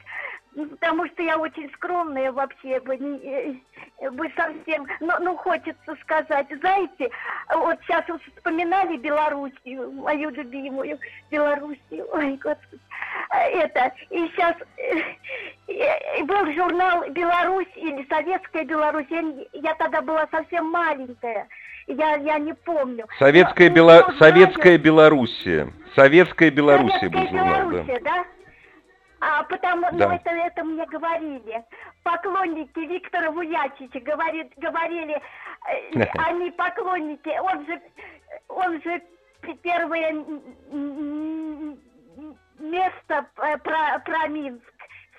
Ну, 0.58 0.66
потому 0.66 1.06
что 1.06 1.22
я 1.22 1.38
очень 1.38 1.72
скромная 1.76 2.32
вообще, 2.32 2.80
бы, 2.80 2.98
не, 2.98 3.62
э, 4.00 4.10
бы 4.10 4.28
совсем, 4.36 4.88
ну, 5.00 5.14
ну, 5.20 5.38
хочется 5.38 5.96
сказать, 6.02 6.48
знаете, 6.60 7.12
вот 7.54 7.78
сейчас 7.84 8.04
вот 8.08 8.20
вспоминали 8.24 8.98
Белоруссию, 8.98 9.92
мою 9.92 10.32
любимую 10.32 10.98
Белоруссию, 11.30 12.08
ой, 12.12 12.40
господи, 12.42 12.82
это, 13.30 13.94
и 14.10 14.28
сейчас 14.30 14.56
э, 14.78 16.24
был 16.24 16.52
журнал 16.54 17.08
«Беларусь» 17.12 17.72
или 17.76 18.04
«Советская 18.10 18.66
Беларусь», 18.66 19.06
я, 19.12 19.22
я 19.54 19.76
тогда 19.76 20.02
была 20.02 20.28
совсем 20.32 20.72
маленькая, 20.72 21.48
я, 21.86 22.16
я 22.16 22.40
не 22.40 22.54
помню. 22.54 23.06
Советская. 23.20 23.70
Советская 24.18 24.80
Белоруссия. 24.80 25.72
Советская 25.94 26.50
Белоруссия 26.50 26.98
Советская 26.98 27.10
был 27.12 27.28
журнал, 27.30 27.70
Белоруссия, 27.70 28.00
да? 28.00 28.16
да? 28.16 28.26
А 29.20 29.44
потому, 29.44 29.88
ну, 29.92 29.98
да. 29.98 30.10
ну 30.10 30.16
это, 30.16 30.30
это 30.30 30.64
мне 30.64 30.86
говорили. 30.86 31.64
Поклонники 32.04 32.80
Виктора 32.80 33.32
Вуячича 33.32 34.00
говорит, 34.00 34.54
говорили, 34.58 35.22
э, 35.96 36.04
они 36.20 36.52
поклонники, 36.52 37.30
он 37.40 37.66
же, 37.66 37.82
он 38.48 38.82
же 38.82 39.02
первое 39.64 40.14
место 42.60 43.26
э, 43.38 43.58
про, 43.58 44.00
про 44.06 44.28
Минск 44.28 44.74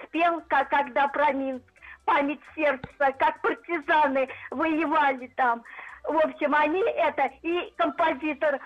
спел, 0.05 0.43
как, 0.49 0.69
когда 0.71 1.09
про 1.09 1.33
Минск, 1.33 1.65
память 2.05 2.41
сердца, 2.55 3.13
как 3.19 3.41
партизаны 3.43 4.29
воевали 4.51 5.27
там. 5.37 5.63
В 6.05 6.17
общем, 6.17 6.55
они 6.55 6.81
это, 6.81 7.31
и 7.43 7.73
композитор 7.77 8.61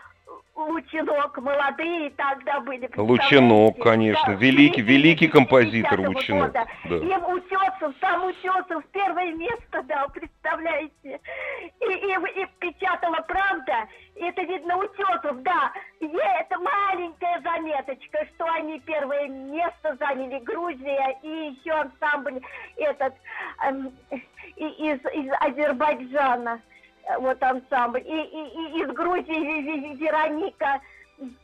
Лучинок, 0.55 1.39
молодые 1.39 2.11
тогда 2.11 2.61
были. 2.61 2.91
Лучинок, 2.97 3.79
конечно, 3.79 4.35
да, 4.35 4.39
великий, 4.39 4.83
великий 4.83 5.29
композитор 5.29 6.01
Лучинок. 6.01 6.53
Да. 6.53 6.67
И 6.85 7.17
Утесов, 7.17 7.95
сам 8.01 8.25
Утесов 8.25 8.85
первое 8.93 9.33
место 9.33 9.83
дал, 9.85 10.11
представляете. 10.11 11.21
И, 11.81 11.85
и, 11.85 12.43
и 12.43 12.47
печатала 12.59 13.25
«Правда», 13.27 13.89
и 14.15 14.25
это 14.25 14.43
видно 14.43 14.77
Утесов, 14.77 15.43
да. 15.43 15.73
И 16.01 16.07
это 16.07 16.59
маленькая 16.59 17.41
заметочка, 17.43 18.27
что 18.35 18.45
они 18.53 18.79
первое 18.81 19.29
место 19.29 19.97
заняли, 19.99 20.39
Грузия 20.41 21.19
и 21.23 21.29
еще 21.29 21.73
ансамбль 21.73 22.41
этот 22.77 23.15
э, 23.65 24.19
из, 24.57 24.99
из 25.15 25.33
Азербайджана. 25.41 26.61
Э, 27.09 27.19
вот 27.19 27.43
ансамбль. 27.43 28.03
И, 28.05 28.11
и, 28.11 28.79
и 28.79 28.83
из 28.83 28.89
Грузии 28.93 29.97
Вероника, 29.97 30.81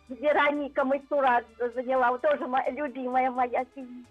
Вероника 0.08 0.84
Майсурадзе 0.84 1.70
заняла, 1.74 2.12
вот 2.12 2.22
тоже 2.22 2.46
моя, 2.46 2.70
любимая 2.70 3.30
моя 3.30 3.64
певица. 3.74 4.08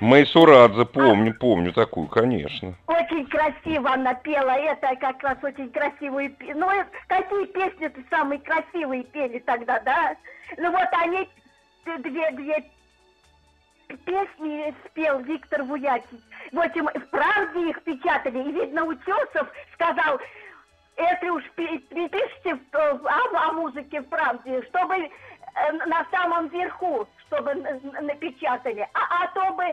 Майсурадзе, 0.00 0.86
помню, 0.86 1.32
а, 1.32 1.40
помню 1.40 1.72
такую, 1.72 2.08
конечно. 2.08 2.74
Очень 2.86 3.26
красиво 3.26 3.92
она 3.92 4.14
пела, 4.14 4.52
это 4.52 4.96
как 4.96 5.22
раз 5.22 5.36
очень 5.42 5.70
красивую 5.70 6.34
Ну, 6.54 6.68
какие 7.06 7.44
песни-то 7.46 8.00
самые 8.08 8.40
красивые 8.40 9.04
пели 9.04 9.40
тогда, 9.40 9.78
да? 9.80 10.16
Ну 10.56 10.70
вот 10.70 10.88
они 11.02 11.28
две, 11.98 12.30
две 12.30 12.64
песни 14.06 14.74
спел 14.86 15.18
Виктор 15.20 15.64
Вуятич. 15.64 16.20
В 16.52 16.58
общем, 16.58 16.86
в 16.86 17.10
правде 17.10 17.68
их 17.68 17.82
печатали. 17.82 18.38
И, 18.38 18.52
видно, 18.52 18.84
Утесов 18.84 19.48
сказал, 19.74 20.18
если 21.00 21.28
уж 21.30 21.42
пишите 21.54 22.58
о, 22.72 23.48
о 23.48 23.52
музыке 23.52 24.00
в 24.00 24.06
правде, 24.06 24.62
чтобы 24.68 24.94
э, 24.96 25.08
на 25.86 26.06
самом 26.10 26.48
верху, 26.48 27.06
чтобы 27.26 27.54
напечатали, 27.54 28.86
а, 28.94 29.24
а 29.24 29.26
то 29.34 29.54
бы 29.54 29.64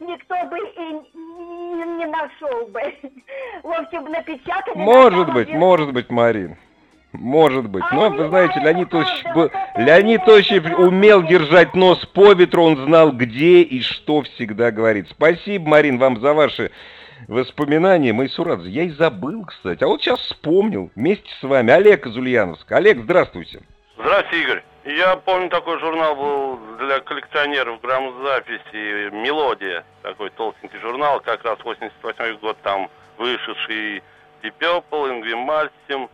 никто 0.00 0.34
бы 0.46 0.58
и 0.58 1.16
не, 1.16 1.98
не 1.98 2.06
нашел 2.06 2.66
бы. 2.68 2.80
В 3.62 3.70
общем, 3.70 4.04
напечатали. 4.04 4.76
Может 4.76 5.32
быть, 5.32 5.48
верху. 5.48 5.58
может 5.58 5.92
быть, 5.92 6.10
Марин. 6.10 6.56
Может 7.12 7.68
быть. 7.70 7.84
Но, 7.92 8.10
вы 8.10 8.28
знаете, 8.28 8.60
Леонид 8.60 8.92
Ильич, 8.92 9.24
был... 9.34 9.50
Леонид 9.76 10.20
Ильич 10.28 10.52
умел 10.76 11.22
держать 11.22 11.74
нос 11.74 12.04
по 12.06 12.34
ветру, 12.34 12.64
он 12.64 12.76
знал, 12.76 13.10
где 13.12 13.62
и 13.62 13.80
что 13.80 14.22
всегда 14.22 14.70
говорит. 14.70 15.08
Спасибо, 15.10 15.68
Марин, 15.68 15.98
вам 15.98 16.20
за 16.20 16.34
ваши 16.34 16.70
воспоминания. 17.28 18.12
Мы 18.12 18.28
Сурадзе. 18.28 18.70
Я 18.70 18.82
и 18.84 18.90
забыл, 18.90 19.44
кстати. 19.44 19.82
А 19.84 19.86
вот 19.86 20.02
сейчас 20.02 20.20
вспомнил. 20.20 20.90
Вместе 20.94 21.28
с 21.40 21.42
вами. 21.42 21.72
Олег 21.72 22.06
из 22.06 22.16
Ульяновска. 22.16 22.76
Олег, 22.76 22.98
здравствуйте. 22.98 23.60
Здравствуйте, 23.96 24.42
Игорь. 24.42 24.64
Я 24.84 25.16
помню, 25.16 25.48
такой 25.48 25.80
журнал 25.80 26.14
был 26.14 26.76
для 26.78 27.00
коллекционеров 27.00 27.80
грамзаписи 27.80 29.10
«Мелодия». 29.10 29.84
Такой 30.02 30.30
толстенький 30.30 30.78
журнал, 30.78 31.18
как 31.18 31.44
раз 31.44 31.58
88 31.64 32.38
год 32.38 32.56
там 32.62 32.88
вышедший 33.18 34.04
Deep 34.42 34.54
Purple, 34.60 35.10
Ингви 35.10 35.34
Мальстим, 35.34 36.08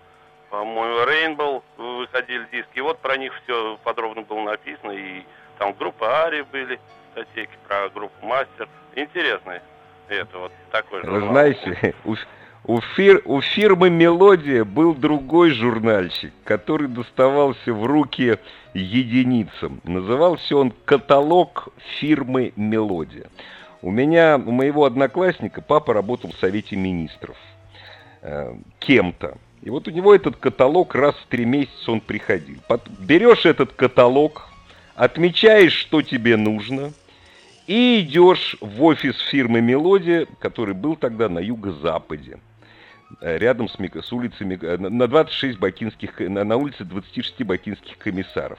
по-моему, 0.48 1.04
Rainbow 1.06 1.62
выходили 1.76 2.46
диски. 2.52 2.78
И 2.78 2.80
вот 2.80 2.98
про 3.00 3.16
них 3.16 3.32
все 3.44 3.78
подробно 3.84 4.22
было 4.22 4.40
написано. 4.40 4.92
И 4.92 5.22
там 5.58 5.74
группа 5.74 6.24
Ари 6.24 6.42
были, 6.42 6.80
статейки 7.12 7.52
про 7.66 7.88
группу 7.90 8.24
Мастер. 8.24 8.68
Интересные. 8.94 9.62
Это 10.08 10.38
вот 10.38 10.52
такой 10.70 11.02
журнал. 11.02 11.30
Знаете, 11.30 11.94
у, 12.64 12.80
фир, 12.80 13.22
у 13.24 13.40
фирмы 13.40 13.90
«Мелодия» 13.90 14.64
был 14.64 14.94
другой 14.94 15.50
журнальчик, 15.50 16.32
который 16.44 16.88
доставался 16.88 17.72
в 17.72 17.86
руки 17.86 18.38
единицам. 18.74 19.80
Назывался 19.84 20.56
он 20.56 20.72
«Каталог 20.84 21.68
фирмы 21.98 22.52
«Мелодия». 22.56 23.28
У 23.80 23.90
меня, 23.90 24.36
у 24.36 24.52
моего 24.52 24.84
одноклассника 24.84 25.60
папа 25.60 25.92
работал 25.92 26.30
в 26.30 26.36
Совете 26.36 26.76
Министров. 26.76 27.36
Э, 28.20 28.54
кем-то. 28.78 29.38
И 29.62 29.70
вот 29.70 29.88
у 29.88 29.90
него 29.90 30.14
этот 30.14 30.36
каталог 30.36 30.94
раз 30.94 31.16
в 31.16 31.26
три 31.26 31.44
месяца 31.44 31.90
он 31.90 32.00
приходил. 32.00 32.58
Берешь 33.00 33.44
этот 33.44 33.72
каталог, 33.72 34.48
отмечаешь, 34.94 35.72
что 35.72 36.02
тебе 36.02 36.36
нужно– 36.36 36.92
и 37.66 38.00
идешь 38.00 38.56
в 38.60 38.82
офис 38.82 39.18
фирмы 39.30 39.60
«Мелодия», 39.60 40.26
который 40.38 40.74
был 40.74 40.96
тогда 40.96 41.28
на 41.28 41.38
юго-западе 41.38 42.38
э, 43.20 43.38
рядом 43.38 43.68
с, 43.68 43.76
с 43.76 44.12
улицами, 44.12 44.58
э, 44.60 44.76
на 44.78 45.06
26 45.06 45.58
бакинских, 45.58 46.18
на, 46.20 46.44
на 46.44 46.56
улице 46.56 46.84
26 46.84 47.42
бакинских 47.44 47.98
комиссаров. 47.98 48.58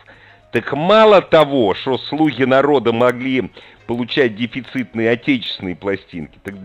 Так 0.52 0.72
мало 0.74 1.22
того, 1.22 1.74
что 1.74 1.98
слуги 1.98 2.44
народа 2.44 2.94
могли 2.94 3.52
получать 3.88 4.36
дефицитные 4.36 5.10
отечественные 5.10 5.76
пластинки, 5.76 6.40
так 6.44 6.56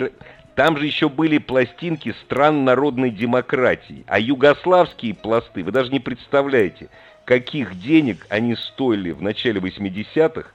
там 0.54 0.76
же 0.76 0.86
еще 0.86 1.08
были 1.08 1.38
пластинки 1.38 2.12
стран 2.24 2.64
народной 2.64 3.10
демократии, 3.10 4.04
а 4.08 4.18
югославские 4.18 5.14
пласты, 5.14 5.62
вы 5.62 5.70
даже 5.70 5.92
не 5.92 6.00
представляете, 6.00 6.88
каких 7.24 7.80
денег 7.80 8.26
они 8.28 8.56
стоили 8.56 9.12
в 9.12 9.22
начале 9.22 9.60
80-х, 9.60 10.50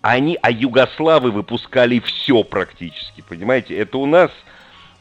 они, 0.00 0.38
а 0.42 0.50
югославы 0.50 1.30
выпускали 1.30 1.98
все 2.00 2.44
практически, 2.44 3.22
понимаете? 3.28 3.76
Это 3.76 3.98
у 3.98 4.06
нас 4.06 4.30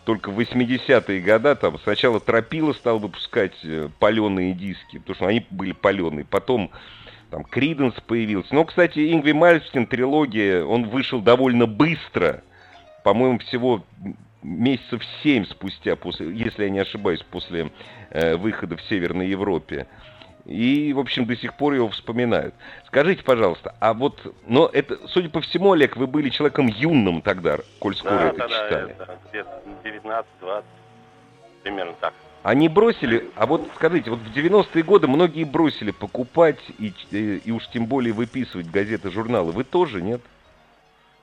только 0.05 0.31
в 0.31 0.39
80-е 0.39 1.21
годы, 1.21 1.55
там 1.55 1.77
сначала 1.79 2.19
Тропила 2.19 2.73
стал 2.73 2.99
выпускать 2.99 3.53
э, 3.63 3.89
паленые 3.99 4.53
диски, 4.53 4.99
потому 4.99 5.15
что 5.15 5.27
они 5.27 5.45
были 5.49 5.73
паленые, 5.73 6.25
потом 6.25 6.71
там 7.29 7.43
Криденс 7.43 7.95
появился. 8.05 8.55
Но, 8.55 8.63
кстати, 8.63 9.11
Ингви 9.11 9.33
Мальстин, 9.33 9.85
трилогия, 9.85 10.63
он 10.63 10.85
вышел 10.85 11.19
довольно 11.19 11.65
быстро, 11.65 12.41
по-моему, 13.03 13.39
всего 13.39 13.83
месяцев 14.43 15.01
семь 15.23 15.45
спустя, 15.45 15.95
после, 15.97 16.31
если 16.33 16.63
я 16.63 16.69
не 16.69 16.79
ошибаюсь, 16.79 17.21
после 17.29 17.71
э, 18.11 18.37
выхода 18.37 18.77
в 18.77 18.81
Северной 18.83 19.27
Европе. 19.27 19.87
И, 20.47 20.93
в 20.93 20.99
общем, 20.99 21.25
до 21.25 21.35
сих 21.35 21.55
пор 21.55 21.73
его 21.73 21.89
вспоминают. 21.89 22.55
Скажите, 22.85 23.21
пожалуйста, 23.21 23.75
а 23.81 23.93
вот, 23.93 24.33
но 24.47 24.69
это, 24.71 24.97
судя 25.09 25.29
по 25.29 25.41
всему, 25.41 25.73
Олег, 25.73 25.97
вы 25.97 26.07
были 26.07 26.29
человеком 26.29 26.67
юным 26.67 27.21
тогда, 27.21 27.57
коль 27.79 27.97
скоро 27.97 28.17
да, 28.17 28.27
это 28.29 28.37
да, 28.37 28.47
читали. 28.47 28.95
Да, 28.97 29.07
где-то 29.29 29.61
19-20, 29.83 30.63
примерно 31.63 31.93
так. 31.99 32.13
Они 32.43 32.69
бросили, 32.69 33.29
а 33.35 33.45
вот 33.45 33.67
скажите, 33.75 34.09
вот 34.09 34.19
в 34.19 34.33
90-е 34.33 34.83
годы 34.83 35.07
многие 35.09 35.43
бросили 35.43 35.91
покупать 35.91 36.61
и, 36.79 36.93
и, 37.11 37.51
уж 37.51 37.67
тем 37.67 37.87
более 37.87 38.13
выписывать 38.13 38.71
газеты, 38.71 39.11
журналы. 39.11 39.51
Вы 39.51 39.65
тоже, 39.65 40.01
нет? 40.01 40.21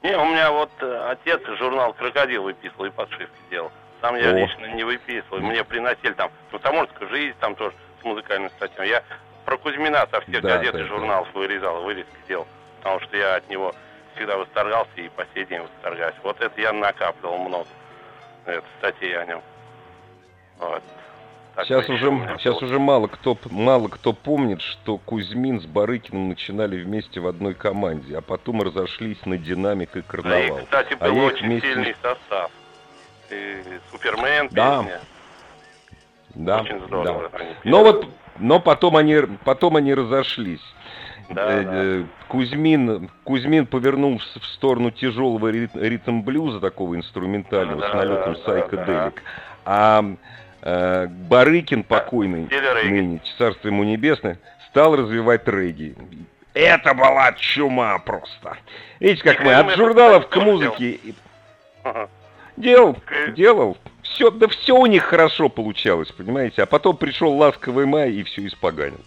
Не, 0.03 0.19
у 0.19 0.25
меня 0.27 0.53
вот 0.53 0.71
э, 0.81 1.09
отец 1.09 1.41
журнал 1.59 1.95
«Крокодил» 1.95 2.43
выписывал 2.43 2.85
и 2.85 2.91
подшивки 2.91 3.33
делал. 3.51 3.73
Сам 4.03 4.17
я 4.17 4.29
О. 4.29 4.39
лично 4.39 4.67
не 4.75 4.85
выписывал. 4.85 5.41
Мне 5.41 5.65
приносили 5.65 6.13
там 6.13 6.31
«Комсомольская 6.51 7.09
жизнь», 7.09 7.35
там 7.41 7.55
тоже 7.55 7.75
музыкальным 8.05 8.51
статьям. 8.51 8.87
Я 8.87 9.03
про 9.45 9.57
Кузьмина 9.59 10.07
со 10.11 10.21
всех 10.23 10.43
да, 10.43 10.59
газет 10.59 10.75
и 10.75 10.83
журналов 10.85 11.29
вырезал, 11.35 11.83
вырезки 11.83 12.11
делал, 12.29 12.47
потому 12.79 13.01
что 13.01 13.17
я 13.17 13.37
от 13.37 13.49
него 13.49 13.75
всегда 14.15 14.37
восторгался 14.37 14.91
и 14.97 15.09
по 15.09 15.27
сей 15.35 15.45
день 15.47 15.61
восторгаюсь. 15.61 16.15
Вот 16.23 16.41
это 16.41 16.61
я 16.61 16.73
накапливал 16.73 17.39
много, 17.39 17.69
это 18.47 18.65
статей 18.79 19.17
о 19.19 19.27
нем. 19.27 19.43
Вот. 20.59 20.83
сейчас 21.65 21.89
уже, 21.89 22.11
сейчас 22.39 22.63
уже 22.63 22.79
мало 22.79 23.09
кто, 23.09 23.37
мало 23.51 23.89
кто 23.89 24.13
помнит, 24.13 24.63
что 24.63 24.99
Кузьмин 24.99 25.61
с 25.61 25.67
Барыкиным 25.67 26.29
начинали 26.29 26.83
вместе 26.83 27.21
в 27.21 27.27
одной 27.27 27.55
команде, 27.55 28.17
а 28.17 28.21
потом 28.21 28.63
разошлись 28.63 29.25
на 29.27 29.37
динамик 29.37 29.97
и 29.97 30.03
карнавал. 30.03 30.57
Да, 30.57 30.61
и, 30.61 30.65
кстати, 30.65 30.95
был 30.95 31.21
а 31.21 31.25
очень 31.25 31.47
вместе... 31.47 31.69
сильный 31.69 31.97
состав. 32.01 32.51
И 33.31 33.63
Супермен, 33.91 34.49
да. 34.53 34.83
песня. 34.83 35.01
Да, 36.35 36.61
Очень 36.61 36.81
здорово. 36.87 37.31
Да. 37.31 37.39
Но 37.65 37.85
вот, 37.85 38.09
но 38.39 38.61
потом 38.61 38.97
они, 38.97 39.17
потом 39.45 39.77
они 39.77 39.95
разошлись. 39.95 40.63
Да, 41.31 41.53
э, 41.53 41.63
да. 41.63 41.71
Э, 41.73 42.05
Кузьмин, 42.29 43.11
Кузьмин 43.25 43.67
повернул 43.67 44.19
в 44.19 44.47
сторону 44.47 44.91
тяжелого 44.91 45.49
ритм-блюза, 45.49 46.61
такого 46.61 46.97
инструментального, 46.97 47.81
да, 47.81 47.91
с 47.91 47.95
налетом 47.95 48.35
да, 48.35 48.41
сайкоделик. 48.45 48.87
Да, 48.87 49.11
да. 49.11 49.13
А 49.65 50.05
э, 50.63 51.07
Барыкин, 51.07 51.85
покойный, 51.85 52.49
ныне, 52.85 53.21
царство 53.39 53.69
ему 53.69 53.85
небесное, 53.85 54.39
стал 54.69 54.97
развивать 54.97 55.47
регги. 55.49 55.95
Это 56.53 56.95
была 56.95 57.33
чума 57.33 57.99
просто. 57.99 58.57
Видите, 59.01 59.25
как 59.25 59.41
И 59.41 59.45
мы 59.45 59.55
от 59.55 59.75
журналов 59.77 60.29
к 60.29 60.37
музыке... 60.37 61.01
Ага. 61.83 62.09
Делал, 62.57 62.97
делал. 63.35 63.77
Все, 64.05 64.31
да 64.31 64.49
все 64.49 64.77
у 64.77 64.87
них 64.87 65.03
хорошо 65.03 65.49
получалось, 65.49 66.13
понимаете? 66.13 66.63
А 66.63 66.67
потом 66.67 66.97
пришел 66.97 67.33
ласковый 67.37 67.87
май 67.87 68.13
и 68.13 68.23
все 68.23 68.47
испоганил. 68.47 69.01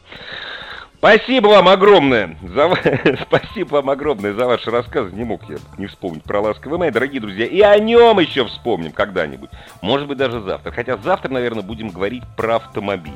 Спасибо 0.97 1.47
вам 1.47 1.67
огромное 1.69 2.35
за 2.41 2.75
спасибо 3.27 3.75
вам 3.75 3.91
огромное 3.91 4.33
за 4.33 4.47
ваши 4.47 4.71
рассказы. 4.71 5.15
Не 5.15 5.23
мог 5.23 5.47
я 5.47 5.57
не 5.77 5.85
вспомнить 5.85 6.23
про 6.23 6.41
ласковый 6.41 6.79
май, 6.79 6.91
дорогие 6.91 7.21
друзья. 7.21 7.45
И 7.45 7.61
о 7.61 7.77
нем 7.77 8.19
еще 8.19 8.45
вспомним 8.45 8.91
когда-нибудь. 8.91 9.51
Может 9.81 10.07
быть, 10.07 10.17
даже 10.17 10.41
завтра. 10.41 10.71
Хотя 10.71 10.97
завтра, 10.97 11.29
наверное, 11.29 11.61
будем 11.61 11.89
говорить 11.89 12.23
про 12.35 12.55
автомобили. 12.55 13.15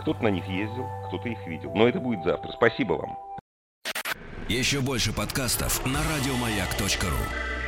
Кто-то 0.00 0.24
на 0.24 0.28
них 0.28 0.46
ездил, 0.48 0.86
кто-то 1.06 1.28
их 1.28 1.46
видел. 1.46 1.72
Но 1.74 1.88
это 1.88 2.00
будет 2.00 2.24
завтра. 2.24 2.50
Спасибо 2.52 2.94
вам. 2.94 3.16
Еще 4.48 4.80
больше 4.80 5.14
подкастов 5.14 5.86
на 5.86 6.00
радиомаяк.ру 6.00 7.59